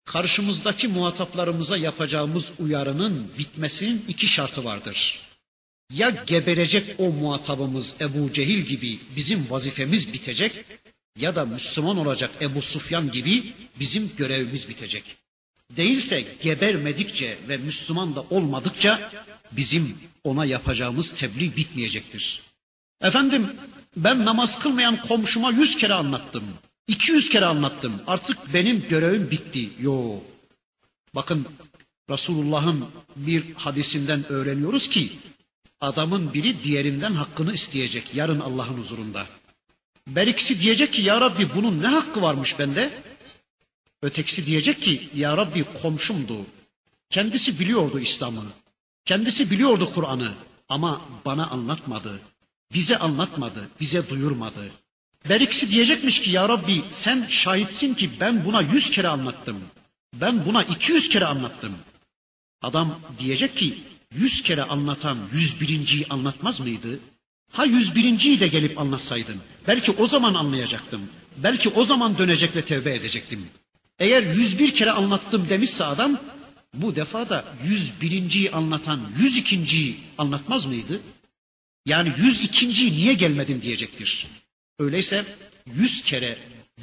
[0.06, 5.20] karşımızdaki muhataplarımıza yapacağımız uyarının bitmesinin iki şartı vardır.
[5.94, 10.66] Ya geberecek o muhatabımız Ebu Cehil gibi bizim vazifemiz bitecek
[11.16, 15.18] ya da Müslüman olacak Ebu Sufyan gibi bizim görevimiz bitecek.
[15.78, 19.12] Değilse gebermedikçe ve Müslüman da olmadıkça
[19.52, 22.42] bizim ona yapacağımız tebliğ bitmeyecektir.
[23.02, 23.48] Efendim
[23.98, 26.44] ben namaz kılmayan komşuma yüz kere anlattım.
[26.88, 28.02] 200 kere anlattım.
[28.08, 29.70] Artık benim görevim bitti.
[29.80, 30.16] Yo.
[31.16, 31.46] Bakın
[32.10, 35.12] Resulullah'ın bir hadisinden öğreniyoruz ki
[35.82, 39.28] adamın biri diğerinden hakkını isteyecek yarın Allah'ın huzurunda.
[40.08, 43.04] Berikisi diyecek ki ya Rabbi bunun ne hakkı varmış bende?
[44.02, 46.46] Ötekisi diyecek ki ya Rabbi komşumdu.
[47.10, 48.46] Kendisi biliyordu İslam'ı.
[49.06, 50.34] Kendisi biliyordu Kur'an'ı
[50.70, 52.20] ama bana anlatmadı.
[52.74, 54.72] Bize anlatmadı, bize duyurmadı.
[55.30, 59.62] Beriksi diyecekmiş ki ya Rabbi sen şahitsin ki ben buna yüz kere anlattım.
[60.14, 61.78] Ben buna iki yüz kere anlattım.
[62.62, 63.84] Adam diyecek ki
[64.16, 67.00] yüz kere anlatan yüz birinciyi anlatmaz mıydı?
[67.52, 69.42] Ha yüz birinciyi de gelip anlatsaydın.
[69.68, 71.10] Belki o zaman anlayacaktım.
[71.38, 73.48] Belki o zaman dönecek ve tevbe edecektim.
[74.00, 76.20] Eğer yüz bir kere anlattım demişse adam
[76.74, 81.02] bu defa da yüz birinciyi anlatan yüz ikinciyi anlatmaz mıydı?
[81.86, 84.28] Yani yüz ikinciyi niye gelmedim diyecektir.
[84.80, 85.26] Öyleyse
[85.76, 86.38] yüz kere,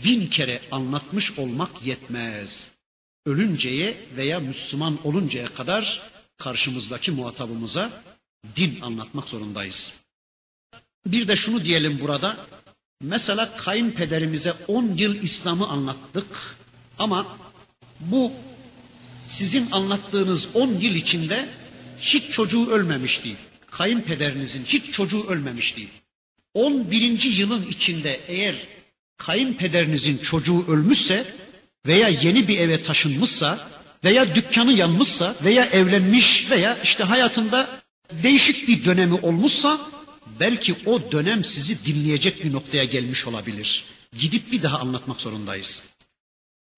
[0.04, 2.70] bin kere anlatmış olmak yetmez.
[3.26, 6.02] Ölünceye veya Müslüman oluncaya kadar
[6.38, 8.02] karşımızdaki muhatabımıza
[8.56, 9.94] din anlatmak zorundayız.
[11.06, 12.36] Bir de şunu diyelim burada.
[13.02, 16.56] Mesela kayınpederimize on yıl İslam'ı anlattık
[16.98, 17.38] ama
[18.00, 18.32] bu
[19.26, 21.48] sizin anlattığınız on yıl içinde
[22.00, 23.36] hiç çocuğu ölmemişti.
[23.70, 25.88] Kayınpederinizin hiç çocuğu ölmemişti.
[26.54, 27.22] 11.
[27.22, 28.54] yılın içinde eğer
[29.16, 31.34] kayınpederinizin çocuğu ölmüşse
[31.86, 33.68] veya yeni bir eve taşınmışsa
[34.04, 37.80] veya dükkanı yanmışsa veya evlenmiş veya işte hayatında
[38.22, 39.80] değişik bir dönemi olmuşsa
[40.39, 43.83] belki o dönem sizi dinleyecek bir noktaya gelmiş olabilir.
[44.19, 45.83] Gidip bir daha anlatmak zorundayız.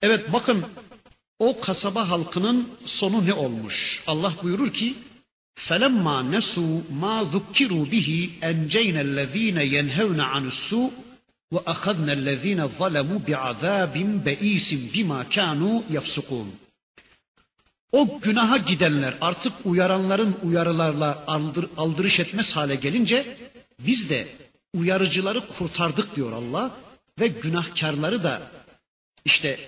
[0.02, 0.66] Evet bakın
[1.40, 4.04] o kasaba halkının sonu ne olmuş?
[4.08, 4.96] Allah buyurur ki
[5.68, 8.10] فَلَمَّا نَسُوا مَا ذُكِّرُوا بِهِ
[8.50, 10.92] أَنْجَيْنَا الَّذ۪ينَ يَنْهَوْنَ عَنُ السُّوءِ
[11.54, 16.48] وَأَخَذْنَا الَّذ۪ينَ ظَلَمُوا بِعَذَابٍ بَئِيسٍ بِمَا كَانُوا يَفْسُقُونَ
[17.93, 23.37] o günaha gidenler artık uyaranların uyarılarla aldır, aldırış etmez hale gelince
[23.79, 24.29] biz de
[24.75, 26.71] uyarıcıları kurtardık diyor Allah
[27.21, 28.43] ve günahkarları da
[29.25, 29.59] işte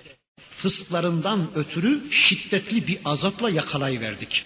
[0.49, 4.45] fısklarından ötürü şiddetli bir azapla yakalayıverdik.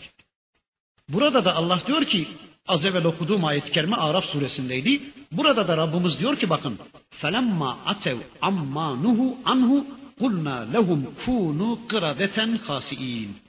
[1.10, 2.28] Burada da Allah diyor ki
[2.68, 5.02] az evvel okuduğum ayet-i kerime Araf suresindeydi.
[5.32, 9.86] Burada da Rabbimiz diyor ki bakın felemma atev amma nuhu anhu
[10.20, 13.46] kulna lehum kunu kıradeten hasiin.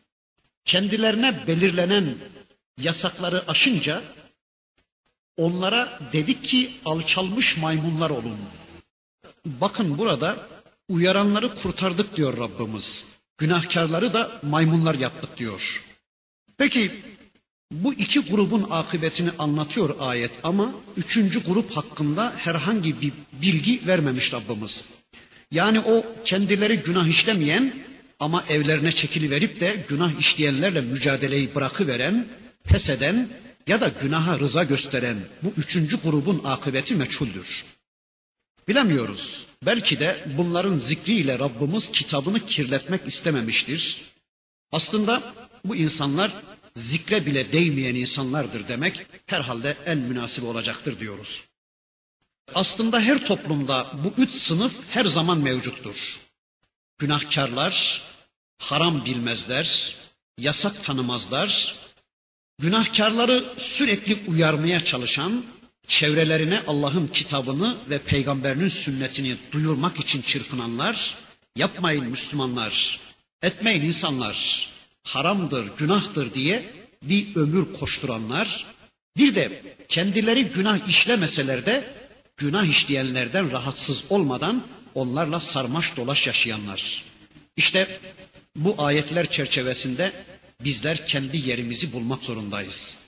[0.68, 2.14] Kendilerine belirlenen
[2.81, 4.02] yasakları aşınca
[5.37, 8.38] onlara dedik ki alçalmış maymunlar olun.
[9.46, 10.37] Bakın burada
[10.88, 13.04] uyaranları kurtardık diyor Rabbimiz.
[13.38, 15.85] Günahkarları da maymunlar yaptık diyor.
[16.59, 16.90] Peki
[17.70, 24.85] bu iki grubun akıbetini anlatıyor ayet ama üçüncü grup hakkında herhangi bir bilgi vermemiş Rabbimiz.
[25.50, 27.88] Yani o kendileri günah işlemeyen
[28.20, 32.26] ama evlerine çekiliverip de günah işleyenlerle mücadeleyi bırakıveren,
[32.64, 33.28] pes eden
[33.66, 37.64] ya da günaha rıza gösteren bu üçüncü grubun akıbeti meçhuldür.
[38.68, 39.46] Bilemiyoruz.
[39.62, 44.02] Belki de bunların zikriyle Rabbimiz kitabını kirletmek istememiştir.
[44.72, 46.33] Aslında bu insanlar
[46.76, 51.44] zikre bile değmeyen insanlardır demek herhalde en münasip olacaktır diyoruz.
[52.54, 56.28] Aslında her toplumda bu üç sınıf her zaman mevcuttur.
[56.98, 58.02] Günahkarlar,
[58.58, 59.96] haram bilmezler,
[60.38, 61.74] yasak tanımazlar,
[62.58, 65.44] günahkarları sürekli uyarmaya çalışan,
[65.87, 71.14] çevrelerine Allah'ın kitabını ve peygamberinin sünnetini duyurmak için çırpınanlar,
[71.56, 73.00] yapmayın Müslümanlar,
[73.42, 74.68] etmeyin insanlar,
[75.02, 78.66] haramdır, günahtır diye bir ömür koşturanlar,
[79.16, 81.94] bir de kendileri günah işlemeseler de
[82.37, 84.62] günah işleyenlerden rahatsız olmadan
[85.00, 87.04] onlarla sarmaş dolaş yaşayanlar.
[87.56, 88.00] İşte
[88.56, 90.12] bu ayetler çerçevesinde
[90.64, 92.98] bizler kendi yerimizi bulmak zorundayız.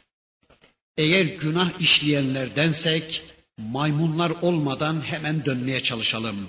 [0.97, 3.23] Eğer günah işleyenlerdensek
[3.59, 6.49] maymunlar olmadan hemen dönmeye çalışalım.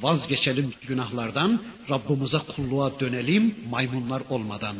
[0.00, 4.76] Vazgeçelim günahlardan, Rabbimize kulluğa dönelim maymunlar olmadan.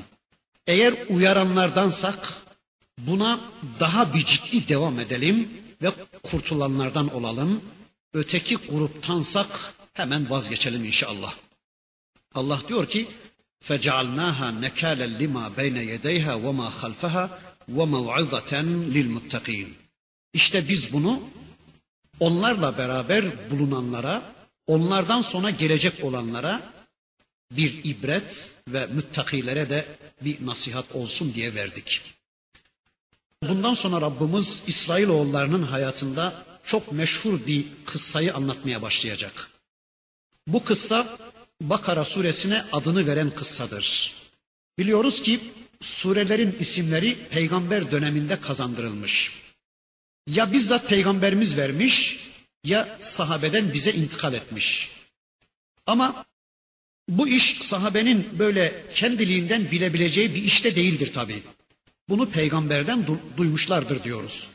[0.66, 2.34] Eğer uyaranlardansak
[2.98, 3.40] buna
[3.80, 5.48] daha bir ciddi devam edelim
[5.82, 5.90] ve
[6.22, 7.60] kurtulanlardan olalım.
[8.14, 11.33] Öteki gruptansak hemen vazgeçelim inşallah.
[12.35, 13.07] Allah diyor ki
[13.69, 17.25] فَجَعَلْنَاهَا نَكَالًا لِمَا بَيْنَ يَدَيْهَا وَمَا خَلْفَهَا
[17.77, 18.51] وَمَوْعِظَةً
[18.95, 19.67] لِلْمُتَّقِينَ
[20.33, 21.23] İşte biz bunu
[22.19, 24.33] onlarla beraber bulunanlara,
[24.67, 26.73] onlardan sonra gelecek olanlara
[27.51, 29.85] bir ibret ve müttakilere de
[30.21, 32.01] bir nasihat olsun diye verdik.
[33.43, 39.49] Bundan sonra Rabbimiz İsrailoğullarının hayatında çok meşhur bir kıssayı anlatmaya başlayacak.
[40.48, 41.18] Bu kıssa
[41.60, 44.14] Bakara suresine adını veren kıssadır.
[44.78, 45.40] Biliyoruz ki
[45.80, 49.32] surelerin isimleri peygamber döneminde kazandırılmış.
[50.26, 52.18] Ya bizzat peygamberimiz vermiş
[52.64, 54.90] ya sahabeden bize intikal etmiş.
[55.86, 56.24] Ama
[57.08, 61.42] bu iş sahabenin böyle kendiliğinden bilebileceği bir işte değildir tabi.
[62.08, 64.46] Bunu peygamberden du- duymuşlardır diyoruz.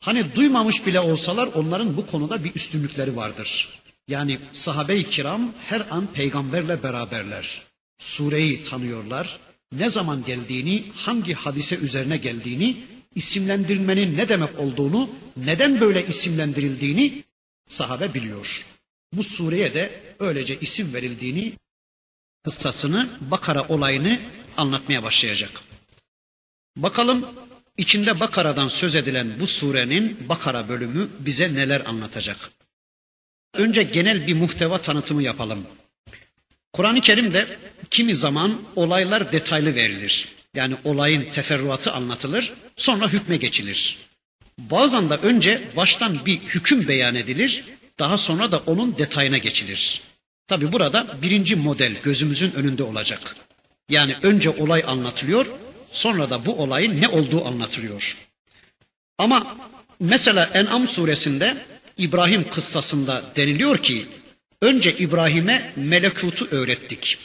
[0.00, 3.68] Hani duymamış bile olsalar onların bu konuda bir üstünlükleri vardır.
[4.08, 7.62] Yani sahabe-i kiram her an peygamberle beraberler.
[7.98, 9.38] Sureyi tanıyorlar.
[9.72, 12.76] Ne zaman geldiğini, hangi hadise üzerine geldiğini,
[13.14, 17.24] isimlendirilmenin ne demek olduğunu, neden böyle isimlendirildiğini
[17.68, 18.66] sahabe biliyor.
[19.12, 21.52] Bu sureye de öylece isim verildiğini,
[22.44, 24.20] kıssasını, Bakara olayını
[24.56, 25.50] anlatmaya başlayacak.
[26.76, 27.26] Bakalım
[27.76, 32.50] içinde Bakara'dan söz edilen bu surenin Bakara bölümü bize neler anlatacak?
[33.56, 35.66] Önce genel bir muhteva tanıtımı yapalım.
[36.72, 37.46] Kur'an-ı Kerim'de
[37.90, 40.28] kimi zaman olaylar detaylı verilir.
[40.54, 43.98] Yani olayın teferruatı anlatılır, sonra hükme geçilir.
[44.58, 47.64] Bazen de önce baştan bir hüküm beyan edilir,
[47.98, 50.00] daha sonra da onun detayına geçilir.
[50.48, 53.36] Tabi burada birinci model gözümüzün önünde olacak.
[53.88, 55.46] Yani önce olay anlatılıyor,
[55.90, 58.16] sonra da bu olayın ne olduğu anlatılıyor.
[59.18, 59.56] Ama
[60.00, 61.56] mesela En'am suresinde
[61.98, 64.06] İbrahim kıssasında deniliyor ki
[64.62, 67.18] önce İbrahim'e melekutu öğrettik.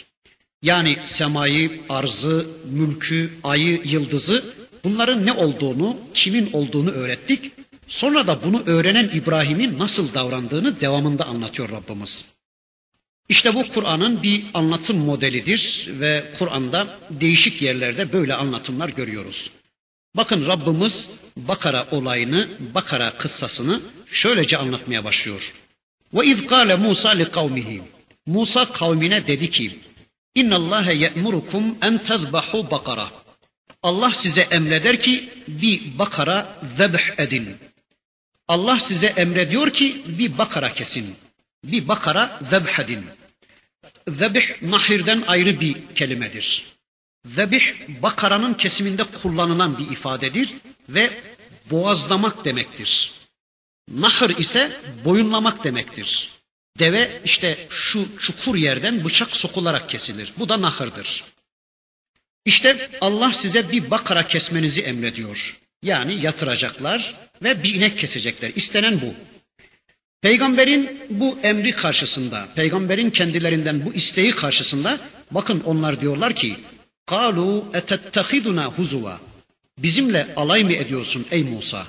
[0.62, 4.44] Yani semayı, arzı, mülkü, ayı, yıldızı
[4.84, 7.52] bunların ne olduğunu, kimin olduğunu öğrettik.
[7.88, 12.26] Sonra da bunu öğrenen İbrahim'in nasıl davrandığını devamında anlatıyor Rabbimiz.
[13.30, 19.52] İşte bu Kur'an'ın bir anlatım modelidir ve Kur'an'da değişik yerlerde böyle anlatımlar görüyoruz.
[20.16, 25.54] Bakın Rabbimiz Bakara olayını, Bakara kıssasını şöylece anlatmaya başlıyor.
[26.14, 27.82] Ve iz kâle Musa li kavmihi.
[28.26, 29.80] Musa kavmine dedi ki:
[30.36, 33.10] İnna Allah ye'murukum en tezbahu bakara.
[33.84, 37.58] Allah size emreder ki bir bakara zebh edin.
[38.48, 41.16] Allah size emrediyor ki bir bakara kesin.
[41.64, 43.06] Bir bakara zebhedin.
[44.08, 46.71] Zebih nahirden ayrı bir kelimedir.
[47.26, 50.54] Zebih bakaranın kesiminde kullanılan bir ifadedir
[50.90, 51.10] ve
[51.72, 53.12] boğazlamak demektir.
[53.90, 54.72] Nahır ise
[55.06, 56.30] boyunlamak demektir.
[56.80, 60.34] Deve işte şu çukur yerden bıçak sokularak kesilir.
[60.38, 61.24] Bu da nahırdır.
[62.46, 65.60] İşte Allah size bir bakara kesmenizi emrediyor.
[65.84, 68.52] Yani yatıracaklar ve bir inek kesecekler.
[68.56, 69.14] İstenen bu.
[70.22, 75.00] Peygamberin bu emri karşısında, peygamberin kendilerinden bu isteği karşısında
[75.32, 76.58] bakın onlar diyorlar ki
[77.12, 79.20] Kalu etettehiduna huzuva.
[79.78, 81.88] Bizimle alay mı ediyorsun ey Musa?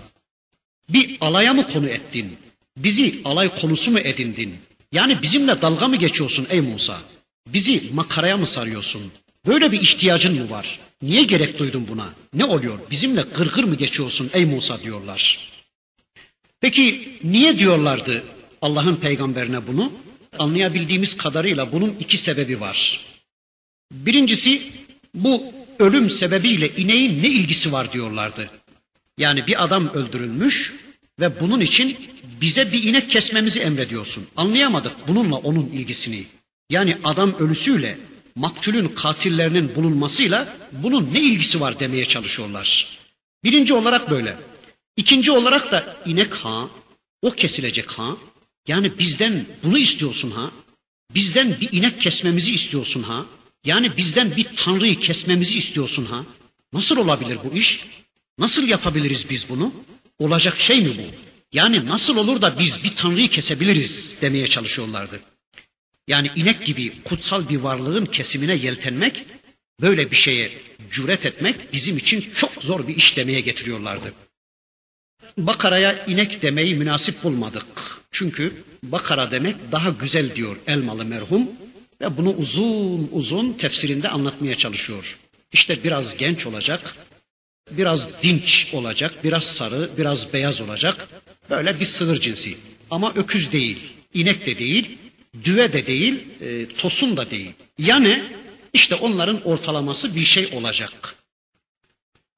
[0.89, 2.37] Bir alaya mı konu ettin?
[2.77, 4.55] Bizi alay konusu mu edindin?
[4.93, 7.01] Yani bizimle dalga mı geçiyorsun ey Musa?
[7.47, 9.03] Bizi makaraya mı sarıyorsun?
[9.47, 10.79] Böyle bir ihtiyacın mı var?
[11.03, 12.09] Niye gerek duydun buna?
[12.35, 12.79] Ne oluyor?
[12.91, 15.53] Bizimle gırgır mı geçiyorsun ey Musa diyorlar.
[16.61, 18.23] Peki niye diyorlardı
[18.63, 19.93] Allah'ın peygamberine bunu?
[20.39, 23.01] Anlayabildiğimiz kadarıyla bunun iki sebebi var.
[23.93, 24.63] Birincisi
[25.15, 25.45] bu
[25.79, 28.51] ölüm sebebiyle ineğin ne ilgisi var diyorlardı.
[29.19, 30.75] Yani bir adam öldürülmüş
[31.21, 31.97] ve bunun için
[32.41, 34.27] bize bir inek kesmemizi emrediyorsun.
[34.37, 36.25] Anlayamadık bununla onun ilgisini.
[36.71, 37.99] Yani adam ölüsüyle
[38.35, 42.99] maktulün katillerinin bulunmasıyla bunun ne ilgisi var demeye çalışıyorlar.
[43.45, 44.37] Birinci olarak böyle.
[44.97, 46.69] İkinci olarak da inek ha,
[47.23, 48.17] o kesilecek ha.
[48.69, 50.51] Yani bizden bunu istiyorsun ha.
[51.15, 53.27] Bizden bir inek kesmemizi istiyorsun ha.
[53.65, 56.25] Yani bizden bir tanrıyı kesmemizi istiyorsun ha.
[56.73, 57.87] Nasıl olabilir bu iş?
[58.39, 59.75] Nasıl yapabiliriz biz bunu?
[60.19, 61.33] Olacak şey mi bu?
[61.53, 65.21] Yani nasıl olur da biz bir tanrıyı kesebiliriz demeye çalışıyorlardı.
[66.09, 69.25] Yani inek gibi kutsal bir varlığın kesimine yeltenmek,
[69.81, 70.53] böyle bir şeye
[70.91, 74.13] cüret etmek bizim için çok zor bir iş demeye getiriyorlardı.
[75.39, 77.67] Bakara'ya inek demeyi münasip bulmadık.
[78.11, 81.49] Çünkü bakara demek daha güzel diyor Elmalı merhum
[82.03, 85.19] ve bunu uzun uzun tefsirinde anlatmaya çalışıyor.
[85.53, 86.97] İşte biraz genç olacak,
[87.71, 91.09] biraz dinç olacak, biraz sarı, biraz beyaz olacak.
[91.51, 92.57] Böyle bir sığır cinsi.
[92.91, 93.79] Ama öküz değil,
[94.15, 94.99] inek de değil,
[95.45, 97.53] düve de değil, e, tosun da değil.
[97.79, 98.23] Yani
[98.73, 101.15] işte onların ortalaması bir şey olacak.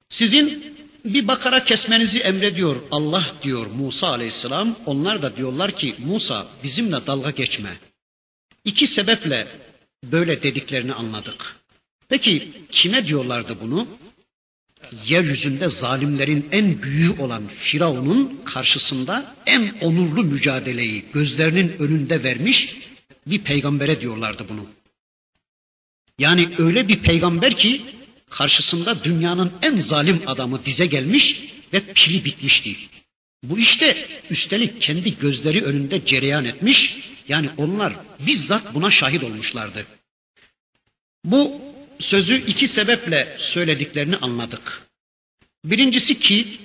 [0.08, 0.74] Sizin
[1.04, 4.76] bir bakara kesmenizi emrediyor Allah diyor Musa aleyhisselam.
[4.86, 7.70] Onlar da diyorlar ki Musa bizimle dalga geçme.
[8.64, 9.46] İki sebeple
[10.04, 11.56] böyle dediklerini anladık.
[12.08, 13.88] Peki kime diyorlardı bunu?
[15.06, 22.76] Yeryüzünde zalimlerin en büyüğü olan Firavun'un karşısında en onurlu mücadeleyi gözlerinin önünde vermiş
[23.26, 24.66] bir peygambere diyorlardı bunu.
[26.18, 27.82] Yani öyle bir peygamber ki
[28.30, 32.76] karşısında dünyanın en zalim adamı dize gelmiş ve pili bitmişti.
[33.42, 37.13] Bu işte üstelik kendi gözleri önünde cereyan etmiş.
[37.28, 37.92] Yani onlar
[38.26, 39.86] bizzat buna şahit olmuşlardı.
[41.24, 41.60] Bu
[41.98, 44.82] sözü iki sebeple söylediklerini anladık.
[45.64, 46.58] Birincisi ki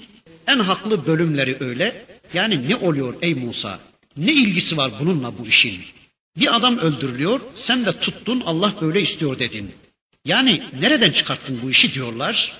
[0.48, 2.06] en haklı bölümleri öyle.
[2.34, 3.80] Yani ne oluyor ey Musa?
[4.18, 5.82] Ne ilgisi var bununla bu işin?
[6.38, 9.72] Bir adam öldürülüyor, sen de tuttun Allah böyle istiyor dedin.
[10.26, 12.58] Yani nereden çıkarttın bu işi diyorlar.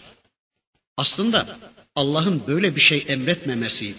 [0.98, 1.60] Aslında
[1.96, 3.96] Allah'ın böyle bir şey emretmemesi,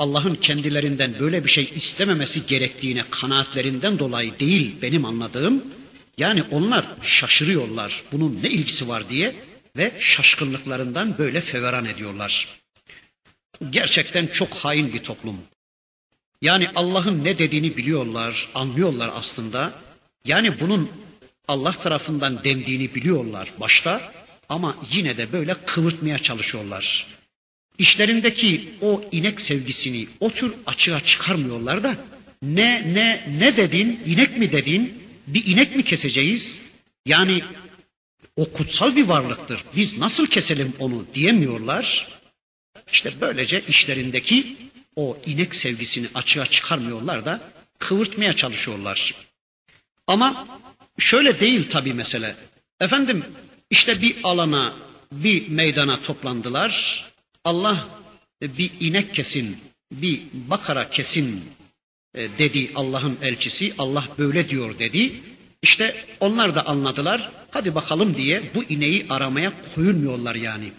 [0.00, 5.64] Allah'ın kendilerinden böyle bir şey istememesi gerektiğine kanaatlerinden dolayı değil benim anladığım.
[6.18, 9.34] Yani onlar şaşırıyorlar bunun ne ilgisi var diye
[9.76, 12.48] ve şaşkınlıklarından böyle feveran ediyorlar.
[13.70, 15.38] Gerçekten çok hain bir toplum.
[16.42, 19.72] Yani Allah'ın ne dediğini biliyorlar, anlıyorlar aslında.
[20.24, 20.90] Yani bunun
[21.48, 24.12] Allah tarafından dendiğini biliyorlar başta
[24.48, 27.19] ama yine de böyle kıvırtmaya çalışıyorlar.
[27.78, 31.96] İşlerindeki o inek sevgisini o tür açığa çıkarmıyorlar da
[32.42, 36.60] ne ne ne dedin inek mi dedin bir inek mi keseceğiz?
[37.06, 37.42] Yani
[38.36, 39.64] o kutsal bir varlıktır.
[39.76, 42.08] Biz nasıl keselim onu diyemiyorlar.
[42.92, 44.56] İşte böylece işlerindeki
[44.96, 49.14] o inek sevgisini açığa çıkarmıyorlar da kıvırtmaya çalışıyorlar.
[50.06, 50.46] Ama
[50.98, 52.36] şöyle değil tabii mesele.
[52.80, 53.24] Efendim
[53.70, 54.74] işte bir alana,
[55.12, 57.04] bir meydana toplandılar.
[57.44, 57.88] Allah
[58.42, 59.56] bir inek kesin,
[59.92, 61.44] bir bakara kesin
[62.14, 63.74] e, dedi Allah'ın elçisi.
[63.78, 65.12] Allah böyle diyor dedi.
[65.62, 67.30] İşte onlar da anladılar.
[67.50, 70.72] Hadi bakalım diye bu ineği aramaya koyulmuyorlar yani.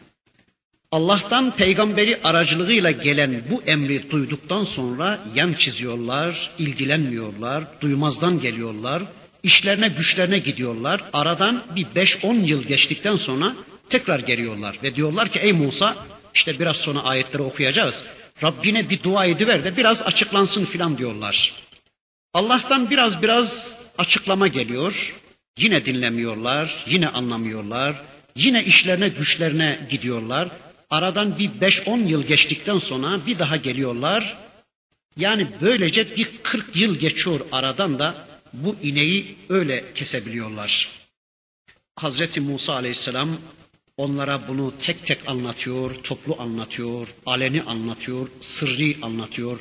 [0.91, 9.03] Allah'tan peygamberi aracılığıyla gelen bu emri duyduktan sonra yan çiziyorlar, ilgilenmiyorlar, duymazdan geliyorlar,
[9.43, 11.03] işlerine güçlerine gidiyorlar.
[11.13, 13.55] Aradan bir 5-10 yıl geçtikten sonra
[13.89, 15.95] tekrar geliyorlar ve diyorlar ki ey Musa
[16.33, 18.05] işte biraz sonra ayetleri okuyacağız.
[18.43, 21.53] Rabbine bir dua ediver de biraz açıklansın filan diyorlar.
[22.33, 25.15] Allah'tan biraz biraz açıklama geliyor.
[25.57, 27.95] Yine dinlemiyorlar, yine anlamıyorlar.
[28.35, 30.49] Yine işlerine güçlerine gidiyorlar.
[30.89, 34.37] Aradan bir 5-10 yıl geçtikten sonra bir daha geliyorlar.
[35.17, 38.15] Yani böylece bir 40 yıl geçiyor aradan da
[38.53, 40.89] bu ineği öyle kesebiliyorlar.
[41.95, 43.37] Hazreti Musa aleyhisselam
[44.03, 49.59] onlara bunu tek tek anlatıyor, toplu anlatıyor, aleni anlatıyor, sırrı anlatıyor.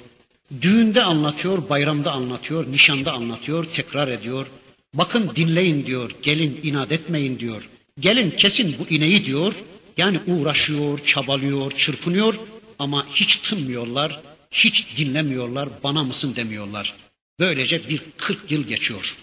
[0.62, 4.47] Düğünde anlatıyor, bayramda anlatıyor, nişanda anlatıyor, tekrar ediyor.
[4.95, 7.68] Bakın dinleyin diyor, gelin inat etmeyin diyor.
[8.01, 9.55] Gelin kesin bu ineği diyor.
[9.97, 12.34] Yani uğraşıyor, çabalıyor, çırpınıyor
[12.78, 14.20] ama hiç tınmıyorlar,
[14.51, 16.95] hiç dinlemiyorlar, bana mısın demiyorlar.
[17.41, 19.16] Böylece bir 40 yıl geçiyor.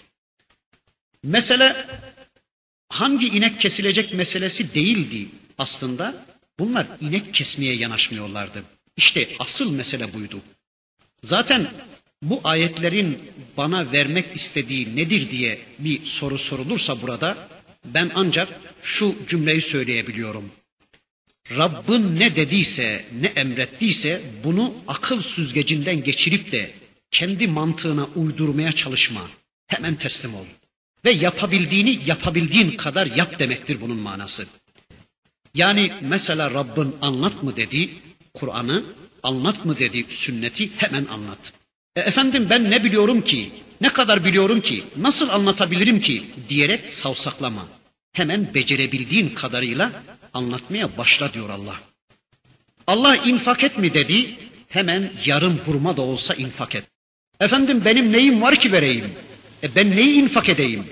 [1.22, 1.86] Mesele
[2.88, 5.28] hangi inek kesilecek meselesi değildi
[5.58, 6.26] aslında.
[6.58, 8.62] Bunlar inek kesmeye yanaşmıyorlardı.
[8.96, 10.40] İşte asıl mesele buydu.
[11.22, 11.70] Zaten
[12.22, 13.18] bu ayetlerin
[13.56, 17.48] bana vermek istediği nedir diye bir soru sorulursa burada
[17.84, 18.48] ben ancak
[18.82, 20.50] şu cümleyi söyleyebiliyorum.
[21.56, 26.70] Rabbin ne dediyse, ne emrettiyse bunu akıl süzgecinden geçirip de
[27.10, 29.30] kendi mantığına uydurmaya çalışma.
[29.66, 30.46] Hemen teslim ol.
[31.04, 34.46] Ve yapabildiğini yapabildiğin kadar yap demektir bunun manası.
[35.54, 37.90] Yani mesela Rabbin anlat mı dedi
[38.34, 38.84] Kur'an'ı,
[39.22, 41.38] anlat mı dedi sünneti hemen anlat.
[41.96, 47.66] E efendim ben ne biliyorum ki, ne kadar biliyorum ki, nasıl anlatabilirim ki diyerek savsaklama.
[48.12, 50.02] Hemen becerebildiğin kadarıyla
[50.34, 51.80] anlatmaya başla diyor Allah.
[52.86, 54.34] Allah infak et mi dedi,
[54.68, 56.84] hemen yarım hurma da olsa infak et.
[57.40, 59.12] Efendim benim neyim var ki vereyim?
[59.62, 60.84] E ben neyi infak edeyim?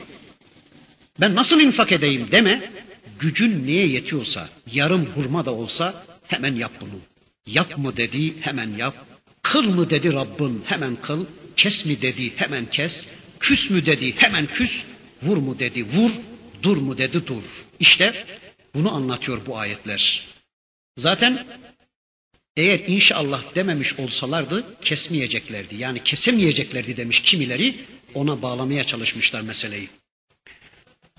[1.21, 2.71] Ben nasıl infak edeyim deme.
[3.19, 7.01] Gücün neye yetiyorsa, yarım hurma da olsa hemen yap bunu.
[7.47, 8.95] Yap mı dedi hemen yap.
[9.43, 11.27] Kıl mı dedi Rabbin hemen kıl.
[11.57, 13.07] Kes mi dedi hemen kes.
[13.41, 14.85] Küs mü dedi hemen küs.
[15.23, 16.11] Vur mu dedi vur.
[16.63, 17.43] Dur mu dedi dur.
[17.81, 18.25] İşte
[18.75, 20.23] bunu anlatıyor bu ayetler.
[20.97, 21.47] Zaten
[22.57, 25.77] eğer inşallah dememiş olsalardı kesmeyeceklerdi.
[25.77, 27.75] Yani kesemeyeceklerdi demiş kimileri
[28.17, 29.89] ona bağlamaya çalışmışlar meseleyi.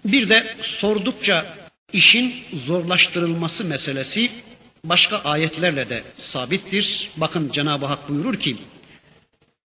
[0.05, 1.55] Bir de sordukça
[1.93, 2.33] işin
[2.65, 4.31] zorlaştırılması meselesi
[4.83, 7.11] başka ayetlerle de sabittir.
[7.17, 8.57] Bakın Cenab-ı Hak buyurur ki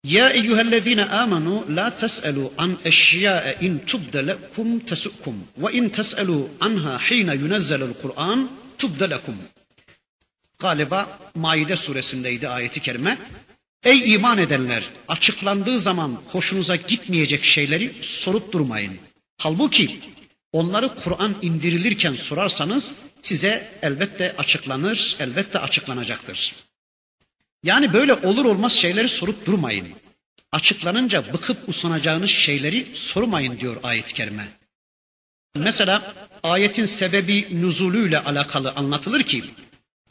[0.04, 7.00] Ya eyyühellezine amenu la tes'elu an eşya'e in tubde lekum tesukum ve in tes'elu anha
[7.00, 9.36] hine yunezzelul Kur'an tubde lekum.
[10.60, 13.18] Galiba Maide suresindeydi ayeti kerime.
[13.84, 18.98] Ey iman edenler açıklandığı zaman hoşunuza gitmeyecek şeyleri sorup durmayın.
[19.38, 20.00] Halbuki
[20.52, 26.56] onları Kur'an indirilirken sorarsanız size elbette açıklanır, elbette açıklanacaktır.
[27.64, 29.88] Yani böyle olur olmaz şeyleri sorup durmayın.
[30.52, 34.48] Açıklanınca bıkıp usanacağınız şeyleri sormayın diyor ayet-i kerime.
[35.56, 36.14] Mesela
[36.44, 39.44] ayetin sebebi nüzulüyle alakalı anlatılır ki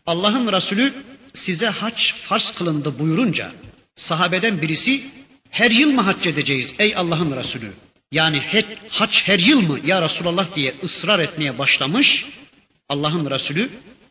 [0.07, 0.93] Allah'ın Resulü
[1.37, 3.53] size hac farz kılındı buyurunca
[3.97, 5.03] sahabeden birisi
[5.51, 7.73] her yıl mı hac edeceğiz ey Allah'ın Resulü?
[8.13, 8.43] Yani
[8.89, 12.27] hac her yıl mı ya Resulallah diye ısrar etmeye başlamış.
[12.89, 13.69] Allah'ın Resulü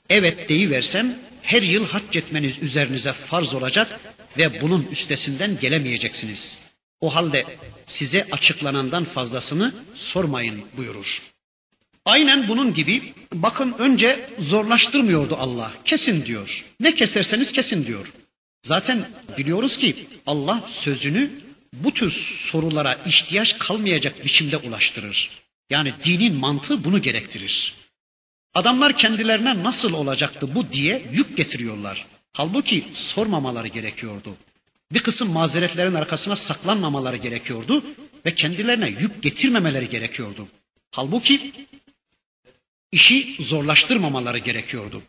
[0.10, 4.00] evet deyiversem her yıl hac etmeniz üzerinize farz olacak
[4.38, 6.60] ve bunun üstesinden gelemeyeceksiniz.
[7.02, 7.46] O halde
[7.86, 11.22] size açıklanandan fazlasını sormayın buyurur.
[12.06, 15.74] Aynen bunun gibi bakın önce zorlaştırmıyordu Allah.
[15.86, 16.66] Kesin diyor.
[16.80, 18.12] Ne keserseniz kesin diyor.
[18.64, 21.32] Zaten biliyoruz ki Allah sözünü
[21.74, 22.12] bu tür
[22.52, 25.30] sorulara ihtiyaç kalmayacak biçimde ulaştırır.
[25.70, 27.74] Yani dinin mantığı bunu gerektirir.
[28.54, 32.06] Adamlar kendilerine nasıl olacaktı bu diye yük getiriyorlar.
[32.34, 34.36] Halbuki sormamaları gerekiyordu.
[34.92, 37.84] Bir kısım mazeretlerin arkasına saklanmamaları gerekiyordu
[38.26, 40.48] ve kendilerine yük getirmemeleri gerekiyordu.
[40.92, 41.52] Halbuki
[42.96, 45.02] işi zorlaştırmamaları gerekiyordu.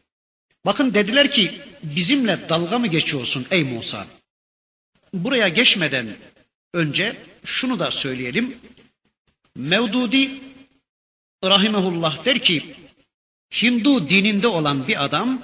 [0.65, 4.07] Bakın dediler ki bizimle dalga mı geçiyorsun ey Musa?
[5.15, 6.17] Buraya geçmeden
[6.75, 8.59] önce şunu da söyleyelim.
[9.57, 10.31] Mevdudi
[11.45, 12.75] rahimehullah der ki
[13.63, 15.43] Hindu dininde olan bir adam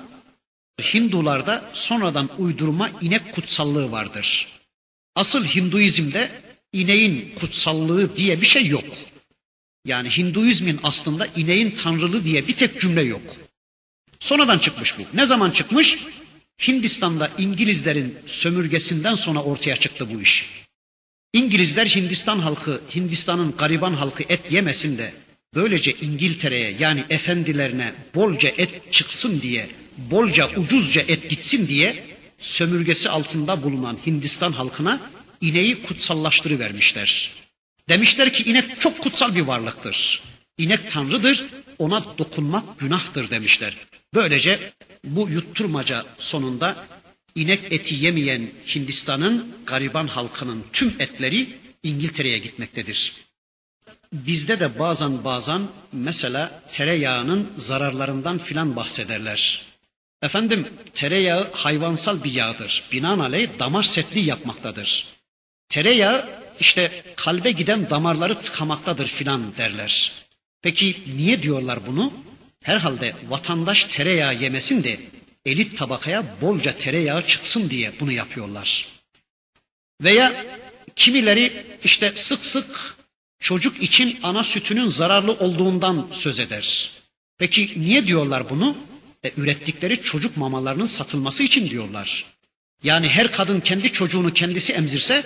[0.94, 4.48] Hindularda sonradan uydurma inek kutsallığı vardır.
[5.14, 6.30] Asıl Hinduizmde
[6.72, 8.84] ineğin kutsallığı diye bir şey yok.
[9.84, 13.36] Yani Hinduizmin aslında ineğin tanrılığı diye bir tek cümle yok.
[14.20, 15.02] Sonradan çıkmış bu.
[15.14, 15.98] Ne zaman çıkmış?
[16.68, 20.50] Hindistan'da İngilizlerin sömürgesinden sonra ortaya çıktı bu iş.
[21.32, 25.12] İngilizler Hindistan halkı, Hindistan'ın gariban halkı et yemesin de
[25.54, 32.04] böylece İngiltere'ye yani efendilerine bolca et çıksın diye, bolca ucuzca et gitsin diye
[32.38, 35.00] sömürgesi altında bulunan Hindistan halkına
[35.40, 37.41] ineği kutsallaştırıvermişler.
[37.92, 40.22] Demişler ki inek çok kutsal bir varlıktır.
[40.58, 41.44] İnek tanrıdır,
[41.78, 43.76] ona dokunmak günahtır demişler.
[44.14, 44.72] Böylece
[45.04, 46.76] bu yutturmaca sonunda
[47.34, 51.48] inek eti yemeyen Hindistan'ın gariban halkının tüm etleri
[51.82, 53.14] İngiltere'ye gitmektedir.
[54.12, 55.62] Bizde de bazen bazen
[55.92, 59.62] mesela tereyağının zararlarından filan bahsederler.
[60.22, 62.84] Efendim tereyağı hayvansal bir yağdır.
[62.92, 65.06] Binaenaleyh damar sertliği yapmaktadır.
[65.68, 70.12] Tereyağı işte kalbe giden damarları tıkamaktadır filan derler.
[70.62, 72.12] Peki niye diyorlar bunu?
[72.62, 75.00] Herhalde vatandaş tereyağı yemesin de
[75.46, 78.86] elit tabakaya bolca tereyağı çıksın diye bunu yapıyorlar.
[80.02, 80.44] Veya
[80.96, 82.96] kimileri işte sık sık
[83.40, 86.90] çocuk için ana sütünün zararlı olduğundan söz eder.
[87.38, 88.76] Peki niye diyorlar bunu?
[89.24, 92.24] E, ürettikleri çocuk mamalarının satılması için diyorlar.
[92.82, 95.24] Yani her kadın kendi çocuğunu kendisi emzirse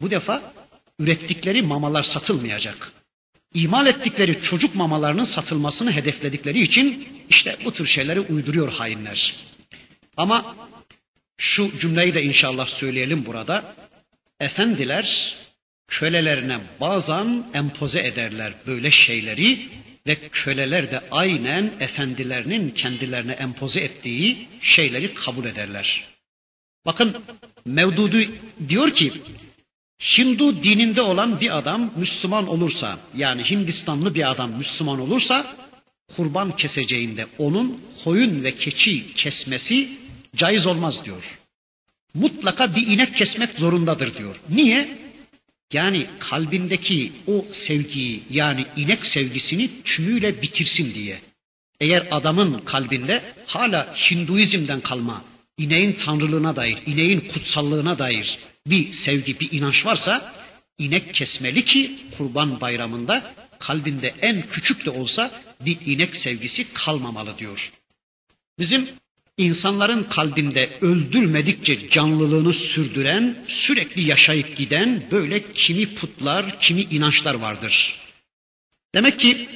[0.00, 0.52] bu defa
[0.98, 2.92] ürettikleri mamalar satılmayacak.
[3.54, 9.34] İmal ettikleri çocuk mamalarının satılmasını hedefledikleri için işte bu tür şeyleri uyduruyor hainler.
[10.16, 10.56] Ama
[11.38, 13.74] şu cümleyi de inşallah söyleyelim burada.
[14.40, 15.36] Efendiler
[15.88, 19.68] kölelerine bazen empoze ederler böyle şeyleri
[20.06, 26.04] ve köleler de aynen efendilerinin kendilerine empoze ettiği şeyleri kabul ederler.
[26.86, 27.16] Bakın
[27.64, 28.18] Mevdudu
[28.68, 29.12] diyor ki
[30.00, 35.56] Hindu dininde olan bir adam Müslüman olursa yani Hindistanlı bir adam Müslüman olursa
[36.16, 39.88] kurban keseceğinde onun koyun ve keçi kesmesi
[40.36, 41.38] caiz olmaz diyor.
[42.14, 44.36] Mutlaka bir inek kesmek zorundadır diyor.
[44.48, 44.98] Niye?
[45.72, 51.20] Yani kalbindeki o sevgiyi yani inek sevgisini tümüyle bitirsin diye.
[51.80, 55.24] Eğer adamın kalbinde hala Hinduizm'den kalma,
[55.58, 58.38] ineğin tanrılığına dair, ineğin kutsallığına dair
[58.70, 60.32] bir sevgi, bir inanç varsa
[60.78, 67.72] inek kesmeli ki kurban bayramında kalbinde en küçük de olsa bir inek sevgisi kalmamalı diyor.
[68.58, 68.88] Bizim
[69.36, 77.94] insanların kalbinde öldürmedikçe canlılığını sürdüren, sürekli yaşayıp giden böyle kimi putlar, kimi inançlar vardır.
[78.94, 79.48] Demek ki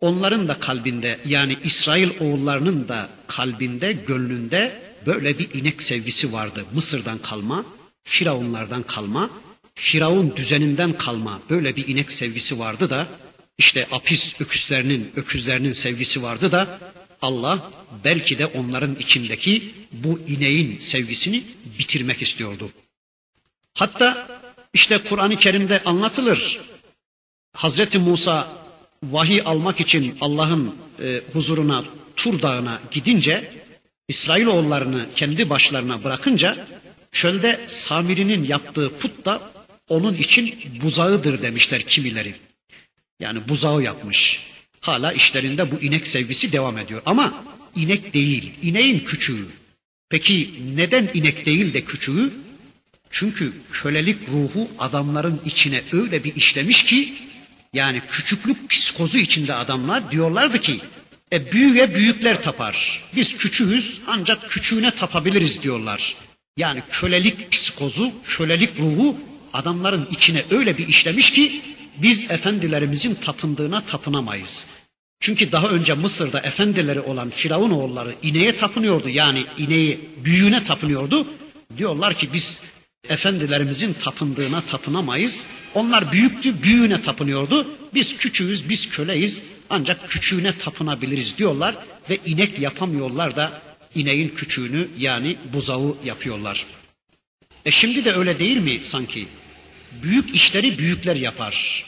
[0.00, 6.64] onların da kalbinde yani İsrail oğullarının da kalbinde, gönlünde böyle bir inek sevgisi vardı.
[6.74, 7.64] Mısır'dan kalma,
[8.04, 9.30] Firavunlardan kalma,
[9.74, 13.06] Firavun düzeninden kalma böyle bir inek sevgisi vardı da
[13.58, 16.78] işte apis öküzlerinin öküzlerinin sevgisi vardı da
[17.22, 17.70] Allah
[18.04, 21.44] belki de onların içindeki bu ineğin sevgisini
[21.78, 22.70] bitirmek istiyordu.
[23.74, 24.26] Hatta
[24.74, 26.60] işte Kur'an-ı Kerim'de anlatılır.
[27.52, 28.48] Hazreti Musa
[29.02, 31.84] vahiy almak için Allah'ın e, huzuruna
[32.16, 33.52] Tur Dağı'na gidince
[34.08, 36.66] İsrailoğullarını kendi başlarına bırakınca
[37.14, 39.52] çölde Samiri'nin yaptığı put da
[39.88, 42.34] onun için buzağıdır demişler kimileri.
[43.20, 44.42] Yani buzağı yapmış.
[44.80, 47.02] Hala işlerinde bu inek sevgisi devam ediyor.
[47.06, 47.44] Ama
[47.76, 49.46] inek değil, ineğin küçüğü.
[50.10, 52.32] Peki neden inek değil de küçüğü?
[53.10, 57.14] Çünkü kölelik ruhu adamların içine öyle bir işlemiş ki
[57.72, 60.80] yani küçüklük psikozu içinde adamlar diyorlardı ki
[61.32, 63.04] e büyüğe büyükler tapar.
[63.16, 66.16] Biz küçüğüz ancak küçüğüne tapabiliriz diyorlar.
[66.56, 69.16] Yani kölelik psikozu, kölelik ruhu
[69.52, 71.62] adamların içine öyle bir işlemiş ki
[71.96, 74.66] biz efendilerimizin tapındığına tapınamayız.
[75.20, 79.08] Çünkü daha önce Mısır'da efendileri olan Firavun oğulları ineğe tapınıyordu.
[79.08, 81.26] Yani ineği büyüğüne tapınıyordu.
[81.76, 82.60] Diyorlar ki biz
[83.08, 85.46] efendilerimizin tapındığına tapınamayız.
[85.74, 87.66] Onlar büyüktü, büyüğüne tapınıyordu.
[87.94, 89.42] Biz küçüğüz, biz köleyiz.
[89.70, 91.74] Ancak küçüğüne tapınabiliriz diyorlar
[92.10, 93.62] ve inek yapamıyorlar da
[93.94, 96.66] ineğin küçüğünü yani buzağı yapıyorlar.
[97.64, 99.28] E şimdi de öyle değil mi sanki?
[100.02, 101.84] Büyük işleri büyükler yapar.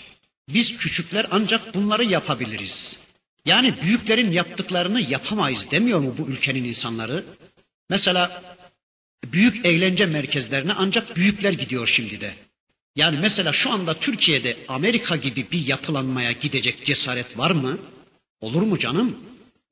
[0.48, 3.00] Biz küçükler ancak bunları yapabiliriz.
[3.46, 7.24] Yani büyüklerin yaptıklarını yapamayız demiyor mu bu ülkenin insanları?
[7.90, 8.42] Mesela
[9.24, 12.34] büyük eğlence merkezlerine ancak büyükler gidiyor şimdi de.
[12.96, 17.78] Yani mesela şu anda Türkiye'de Amerika gibi bir yapılanmaya gidecek cesaret var mı?
[18.40, 19.16] Olur mu canım?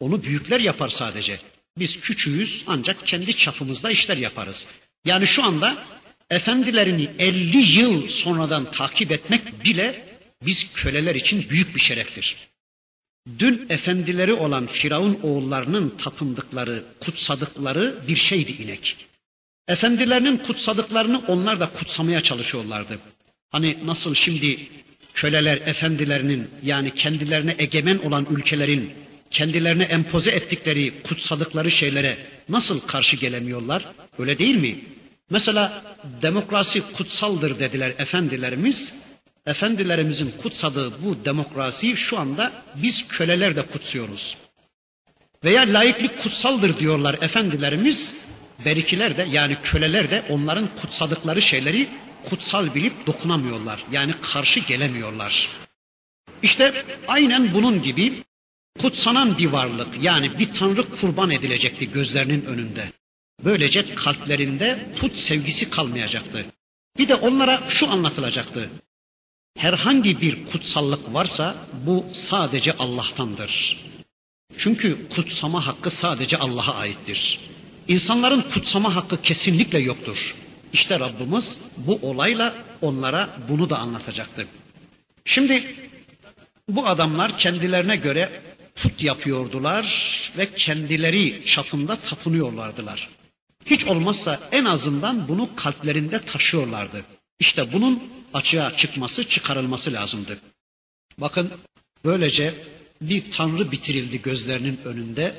[0.00, 1.40] Onu büyükler yapar sadece.
[1.78, 4.66] Biz küçüğüz ancak kendi çapımızda işler yaparız.
[5.04, 5.84] Yani şu anda
[6.30, 10.04] efendilerini 50 yıl sonradan takip etmek bile
[10.46, 12.36] biz köleler için büyük bir şereftir.
[13.38, 18.96] Dün efendileri olan Firavun oğullarının tapındıkları, kutsadıkları bir şeydi inek.
[19.68, 22.98] Efendilerinin kutsadıklarını onlar da kutsamaya çalışıyorlardı.
[23.50, 24.68] Hani nasıl şimdi
[25.14, 28.92] köleler efendilerinin yani kendilerine egemen olan ülkelerin
[29.34, 32.16] kendilerine empoze ettikleri, kutsadıkları şeylere
[32.48, 33.84] nasıl karşı gelemiyorlar?
[34.18, 34.78] Öyle değil mi?
[35.30, 35.82] Mesela
[36.22, 38.94] demokrasi kutsaldır dediler efendilerimiz.
[39.46, 44.36] Efendilerimizin kutsadığı bu demokrasiyi şu anda biz köleler de kutsuyoruz.
[45.44, 48.16] Veya laiklik kutsaldır diyorlar efendilerimiz.
[48.64, 51.88] Berikiler de yani köleler de onların kutsadıkları şeyleri
[52.28, 53.84] kutsal bilip dokunamıyorlar.
[53.92, 55.48] Yani karşı gelemiyorlar.
[56.42, 58.22] İşte aynen bunun gibi
[58.80, 62.92] kutsanan bir varlık yani bir tanrı kurban edilecekti gözlerinin önünde.
[63.44, 66.44] Böylece kalplerinde put sevgisi kalmayacaktı.
[66.98, 68.70] Bir de onlara şu anlatılacaktı.
[69.56, 71.56] Herhangi bir kutsallık varsa
[71.86, 73.84] bu sadece Allah'tandır.
[74.56, 77.40] Çünkü kutsama hakkı sadece Allah'a aittir.
[77.88, 80.36] İnsanların kutsama hakkı kesinlikle yoktur.
[80.72, 84.46] İşte Rabbimiz bu olayla onlara bunu da anlatacaktı.
[85.24, 85.76] Şimdi
[86.68, 88.30] bu adamlar kendilerine göre
[88.74, 89.84] put yapıyordular
[90.38, 93.08] ve kendileri çapında tapınıyorlardılar.
[93.66, 97.04] Hiç olmazsa en azından bunu kalplerinde taşıyorlardı.
[97.38, 98.02] İşte bunun
[98.34, 100.38] açığa çıkması, çıkarılması lazımdı.
[101.18, 101.50] Bakın
[102.04, 102.54] böylece
[103.00, 105.34] bir tanrı bitirildi gözlerinin önünde.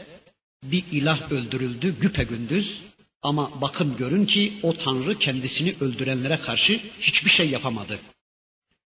[0.63, 2.81] Bir ilah öldürüldü güpegündüz.
[3.21, 7.99] Ama bakın görün ki o tanrı kendisini öldürenlere karşı hiçbir şey yapamadı.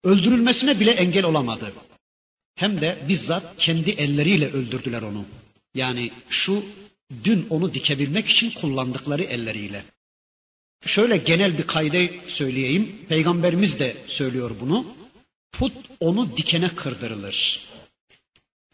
[0.03, 1.73] Öldürülmesine bile engel olamadı.
[2.55, 5.25] Hem de bizzat kendi elleriyle öldürdüler onu.
[5.75, 6.65] Yani şu
[7.23, 9.83] dün onu dikebilmek için kullandıkları elleriyle.
[10.85, 11.97] Şöyle genel bir kaydı
[12.27, 12.95] söyleyeyim.
[13.09, 14.85] Peygamberimiz de söylüyor bunu.
[15.51, 17.67] Put onu dikene kırdırılır.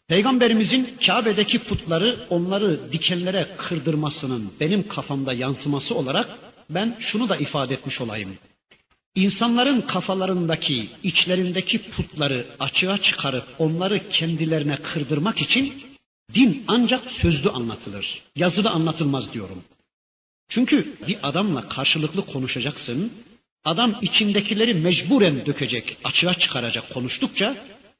[0.07, 8.01] Peygamberimizin Kabe'deki putları onları dikenlere kırdırmasının benim kafamda yansıması olarak ben şunu da ifade etmiş
[8.01, 8.37] olayım.
[9.17, 15.83] İnsanların kafalarındaki, içlerindeki putları açığa çıkarıp onları kendilerine kırdırmak için
[16.33, 18.21] din ancak sözlü anlatılır.
[18.35, 19.63] Yazıda anlatılmaz diyorum.
[20.49, 23.13] Çünkü bir adamla karşılıklı konuşacaksın.
[23.65, 27.55] Adam içindekileri mecburen dökecek, açığa çıkaracak konuştukça,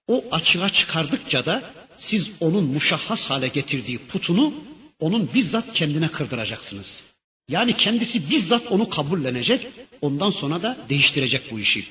[0.08, 4.54] o açığa çıkardıkça da siz onun muşahhas hale getirdiği putunu
[5.00, 7.04] onun bizzat kendine kırdıracaksınız.
[7.50, 9.68] Yani kendisi bizzat onu kabullenecek,
[10.02, 11.86] ondan sonra da değiştirecek bu işi.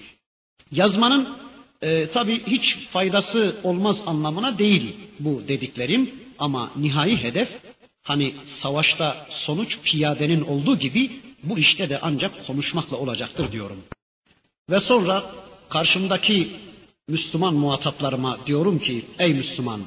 [0.73, 1.29] Yazmanın
[1.83, 7.49] e, tabii hiç faydası olmaz anlamına değil bu dediklerim ama nihai hedef
[8.03, 11.11] hani savaşta sonuç piyadenin olduğu gibi
[11.43, 13.79] bu işte de ancak konuşmakla olacaktır diyorum.
[14.71, 15.25] Ve sonra
[15.69, 16.49] karşımdaki
[17.09, 19.81] Müslüman muhataplarıma diyorum ki ey Müslüman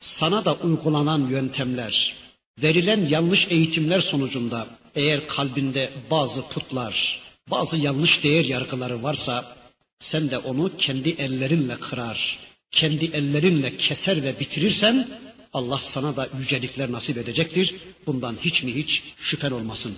[0.00, 2.14] sana da uygulanan yöntemler,
[2.62, 9.56] verilen yanlış eğitimler sonucunda eğer kalbinde bazı putlar, bazı yanlış değer yargıları varsa
[9.98, 12.38] sen de onu kendi ellerinle kırar,
[12.70, 15.08] kendi ellerinle keser ve bitirirsen
[15.52, 17.74] Allah sana da yücelikler nasip edecektir.
[18.06, 19.94] Bundan hiç mi hiç şüphen olmasın.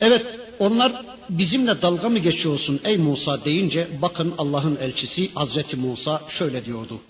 [0.00, 0.26] Evet
[0.58, 0.92] onlar
[1.30, 7.00] bizimle dalga mı geçiyorsun ey Musa deyince bakın Allah'ın elçisi Hazreti Musa şöyle diyordu.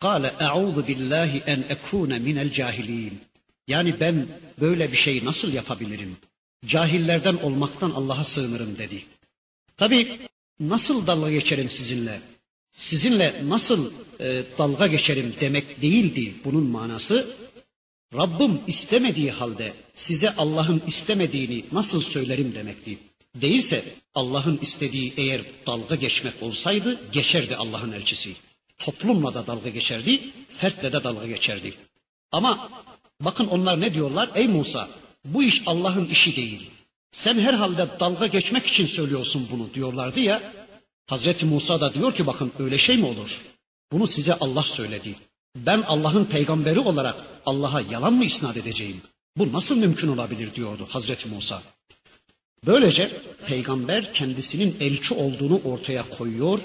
[0.00, 3.20] Kale e'udhu billahi en ekune minel cahilin.
[3.68, 4.26] Yani ben
[4.60, 6.16] böyle bir şey nasıl yapabilirim?
[6.66, 9.04] Cahillerden olmaktan Allah'a sığınırım dedi.
[9.76, 10.18] Tabi
[10.60, 12.20] nasıl dalga geçerim sizinle?
[12.72, 17.36] Sizinle nasıl e, dalga geçerim demek değildi bunun manası.
[18.14, 22.98] Rabbim istemediği halde size Allah'ın istemediğini nasıl söylerim demekti.
[23.34, 23.84] Değilse
[24.14, 28.32] Allah'ın istediği eğer dalga geçmek olsaydı geçerdi Allah'ın elçisi.
[28.78, 30.20] Toplumla da dalga geçerdi,
[30.58, 31.74] fertle de dalga geçerdi.
[32.32, 32.70] Ama
[33.24, 34.30] bakın onlar ne diyorlar?
[34.34, 34.88] Ey Musa
[35.24, 36.70] bu iş Allah'ın işi değil.
[37.12, 40.52] Sen herhalde dalga geçmek için söylüyorsun bunu diyorlardı ya.
[41.06, 43.40] Hazreti Musa da diyor ki bakın öyle şey mi olur?
[43.92, 45.14] Bunu size Allah söyledi.
[45.56, 47.16] Ben Allah'ın peygamberi olarak
[47.46, 49.00] Allah'a yalan mı isnat edeceğim?
[49.36, 51.62] Bu nasıl mümkün olabilir diyordu Hazreti Musa.
[52.66, 53.10] Böylece
[53.46, 56.60] peygamber kendisinin elçi olduğunu ortaya koyuyor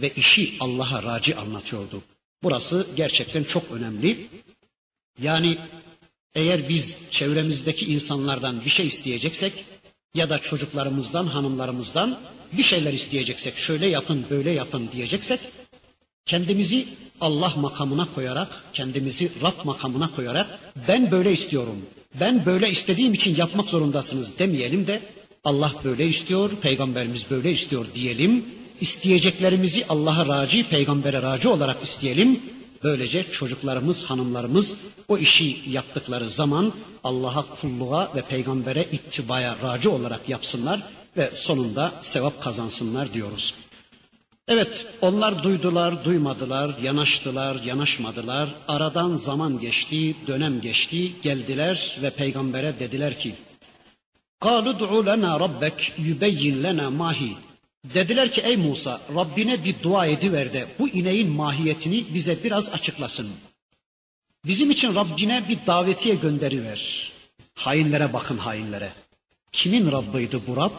[0.00, 2.02] ve işi Allah'a raci anlatıyordu.
[2.42, 4.26] Burası gerçekten çok önemli.
[5.22, 5.58] Yani
[6.34, 9.64] eğer biz çevremizdeki insanlardan bir şey isteyeceksek
[10.14, 12.18] ya da çocuklarımızdan, hanımlarımızdan
[12.52, 15.40] bir şeyler isteyeceksek, şöyle yapın, böyle yapın diyeceksek
[16.26, 16.86] kendimizi
[17.20, 20.58] Allah makamına koyarak, kendimizi Rab makamına koyarak
[20.88, 21.86] ben böyle istiyorum,
[22.20, 25.00] ben böyle istediğim için yapmak zorundasınız demeyelim de
[25.44, 28.44] Allah böyle istiyor, peygamberimiz böyle istiyor diyelim.
[28.80, 32.40] İsteyeceklerimizi Allah'a raci, peygambere raci olarak isteyelim.
[32.84, 34.74] Böylece çocuklarımız, hanımlarımız
[35.08, 36.72] o işi yaptıkları zaman
[37.04, 40.82] Allah'a kulluğa ve peygambere ittibaya raci olarak yapsınlar
[41.16, 43.54] ve sonunda sevap kazansınlar diyoruz.
[44.48, 48.48] Evet, onlar duydular, duymadılar, yanaştılar, yanaşmadılar.
[48.68, 53.34] Aradan zaman geçti, dönem geçti, geldiler ve peygambere dediler ki:
[54.40, 57.36] "Kalu du'u lena rabbek yubeyyin lena mahi."
[57.84, 63.30] Dediler ki ey Musa Rabbine bir dua ediver de bu ineğin mahiyetini bize biraz açıklasın.
[64.44, 67.12] Bizim için Rabbine bir davetiye gönderiver.
[67.54, 68.92] Hainlere bakın hainlere.
[69.52, 70.70] Kimin Rabbıydı bu Rab?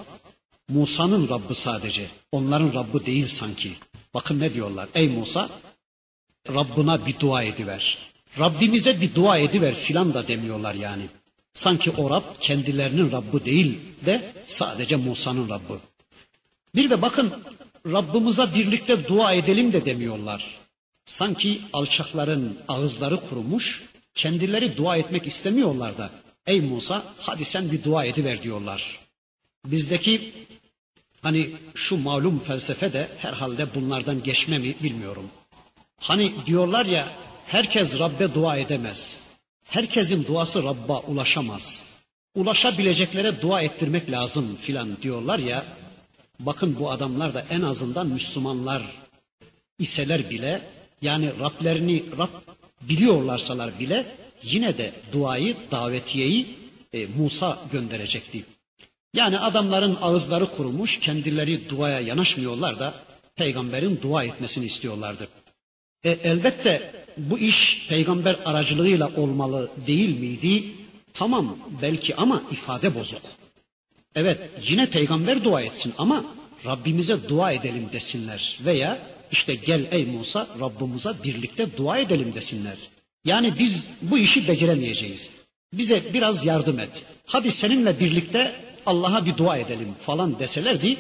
[0.70, 2.08] Musa'nın Rabbi sadece.
[2.32, 3.72] Onların Rabbi değil sanki.
[4.14, 4.90] Bakın ne diyorlar.
[4.96, 5.50] Ey Musa
[6.50, 7.98] Rabbına bir dua ediver.
[8.40, 11.04] Rabbimize bir dua ediver filan da demiyorlar yani.
[11.54, 15.74] Sanki o Rab kendilerinin Rabbi değil de sadece Musa'nın Rabbi.
[16.76, 17.34] Bir de bakın
[17.86, 20.58] Rabbimize birlikte dua edelim de demiyorlar.
[21.06, 23.84] Sanki alçakların ağızları kurumuş,
[24.16, 26.10] kendileri dua etmek istemiyorlar da.
[26.48, 29.00] Ey Musa hadi sen bir dua ediver diyorlar.
[29.66, 30.34] Bizdeki
[31.22, 35.30] hani şu malum felsefe de herhalde bunlardan geçme mi bilmiyorum.
[35.98, 37.08] Hani diyorlar ya
[37.48, 39.20] herkes Rabbe dua edemez.
[39.64, 41.86] Herkesin duası Rabb'a ulaşamaz.
[42.36, 45.66] Ulaşabileceklere dua ettirmek lazım filan diyorlar ya.
[46.46, 48.84] Bakın bu adamlar da en azından Müslümanlar
[49.80, 50.62] iseler bile
[51.02, 52.30] yani Rablerini Rab
[52.82, 54.06] biliyorlarsalar bile
[54.44, 56.48] yine de duayı, davetiyeyi
[56.94, 58.46] e, Musa gönderecekti.
[59.14, 62.94] Yani adamların ağızları kurumuş, kendileri duaya yanaşmıyorlar da
[63.36, 65.28] peygamberin dua etmesini istiyorlardı.
[66.04, 70.64] E, elbette bu iş peygamber aracılığıyla olmalı değil miydi?
[71.14, 73.22] Tamam belki ama ifade bozuk.
[74.15, 74.39] Evet
[74.69, 76.25] yine peygamber dua etsin ama
[76.67, 78.99] Rabbimize dua edelim desinler veya
[79.33, 82.77] işte gel ey Musa Rabbimize birlikte dua edelim desinler.
[83.25, 85.31] Yani biz bu işi beceremeyeceğiz.
[85.73, 87.05] Bize biraz yardım et.
[87.27, 88.53] Hadi seninle birlikte
[88.87, 90.97] Allah'a bir dua edelim falan deselerdi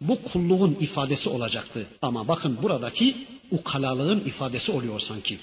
[0.00, 1.86] bu kulluğun ifadesi olacaktı.
[2.02, 3.16] Ama bakın buradaki
[3.50, 5.38] ukalalığın ifadesi oluyor sanki.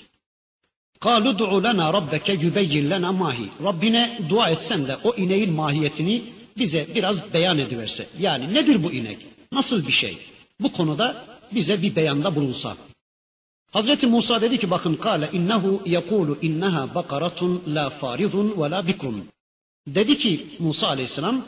[1.01, 3.47] قَالُ دُعُ لَنَا رَبَّكَ يُبَيِّنْ لَنَا mahi.
[3.63, 6.21] Rabbine dua etsen de o ineğin mahiyetini
[6.58, 8.06] bize biraz beyan ediverse.
[8.18, 9.26] Yani nedir bu inek?
[9.52, 10.18] Nasıl bir şey?
[10.60, 12.76] Bu konuda bize bir beyanda bulunsa.
[13.72, 19.28] Hazreti Musa dedi ki bakın kâle innehu yekulu inneha bakaratun la faridun ve la bikrun.
[19.86, 21.44] Dedi ki Musa aleyhisselam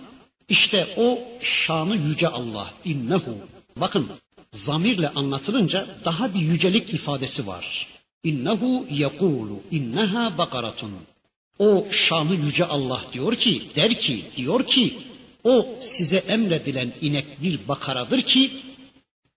[0.49, 3.35] işte o şanı yüce Allah innehu.
[3.77, 4.07] Bakın
[4.53, 7.87] zamirle anlatılınca daha bir yücelik ifadesi var.
[8.25, 10.93] İnnehu yekulu inneha bakaratun.
[11.59, 14.99] O şanı yüce Allah diyor ki der ki diyor ki
[15.45, 18.51] o size emredilen inek bir bakaradır ki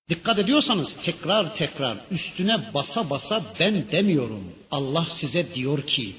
[0.10, 4.44] dikkat ediyorsanız tekrar tekrar üstüne basa basa ben demiyorum.
[4.72, 6.14] Allah size diyor ki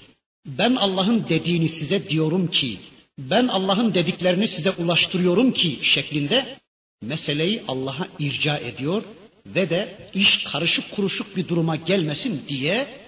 [0.46, 2.78] ben Allah'ın dediğini size diyorum ki
[3.18, 6.58] ben Allah'ın dediklerini size ulaştırıyorum ki şeklinde
[7.02, 9.02] meseleyi Allah'a irca ediyor
[9.46, 13.01] ve de iş karışık kuruşuk bir duruma gelmesin diye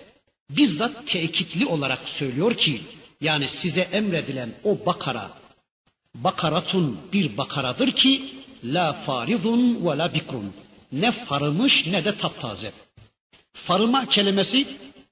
[0.50, 2.80] bizzat tekitli olarak söylüyor ki
[3.20, 5.30] yani size emredilen o bakara
[6.14, 8.22] bakaratun bir bakaradır ki
[8.64, 10.52] la faridun ve la bikrun
[10.92, 12.72] ne farımış ne de taptaze.
[13.52, 14.66] Farıma kelimesi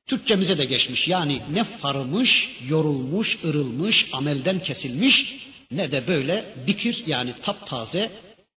[0.07, 1.09] Türkçemize de geçmiş.
[1.09, 8.11] Yani ne farımış, yorulmuş, ırılmış, amelden kesilmiş ne de böyle bikir yani taptaze,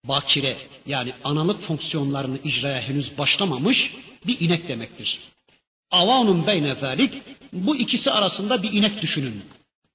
[0.03, 0.55] bakire
[0.87, 3.95] yani analık fonksiyonlarını icraya henüz başlamamış
[4.27, 5.19] bir inek demektir.
[5.95, 7.13] Avanun beyne zalik
[7.53, 9.41] bu ikisi arasında bir inek düşünün.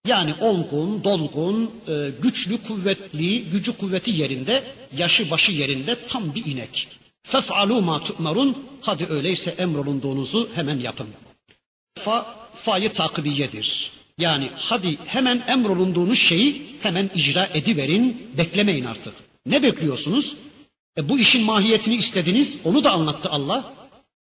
[0.06, 4.62] Yani olgun, dolgun, e, güçlü, kuvvetli, gücü kuvveti yerinde,
[4.96, 6.88] yaşı başı yerinde tam bir inek.
[7.22, 8.58] Fef'alû mâ tu'merun.
[8.80, 11.06] Hadi öyleyse emrolunduğunuzu hemen yapın.
[11.98, 12.26] Fa,
[12.64, 13.90] fa'yı takibiyedir.
[14.18, 19.14] Yani hadi hemen emrolunduğunuz şeyi hemen icra ediverin, beklemeyin artık.
[19.46, 20.36] Ne bekliyorsunuz?
[20.98, 23.79] E bu işin mahiyetini istediniz, onu da anlattı Allah.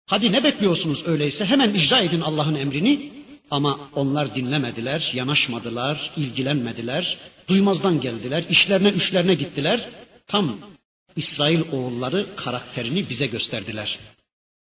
[0.08, 1.44] Hadi ne bekliyorsunuz öyleyse?
[1.44, 3.12] Hemen icra edin Allah'ın emrini.
[3.50, 9.88] Ama onlar dinlemediler, yanaşmadılar, ilgilenmediler, duymazdan geldiler, işlerine üçlerine gittiler.
[10.26, 10.58] Tam
[11.16, 13.98] İsrail oğulları karakterini bize gösterdiler.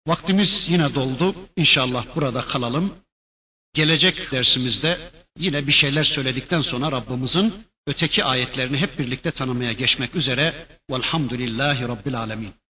[0.07, 1.34] Vaktimiz yine doldu.
[1.57, 2.94] İnşallah burada kalalım.
[3.74, 4.99] Gelecek dersimizde
[5.38, 7.55] yine bir şeyler söyledikten sonra Rabbimizin
[7.86, 10.66] öteki ayetlerini hep birlikte tanımaya geçmek üzere.
[10.90, 12.53] Velhamdülillahi Rabbil Alemin.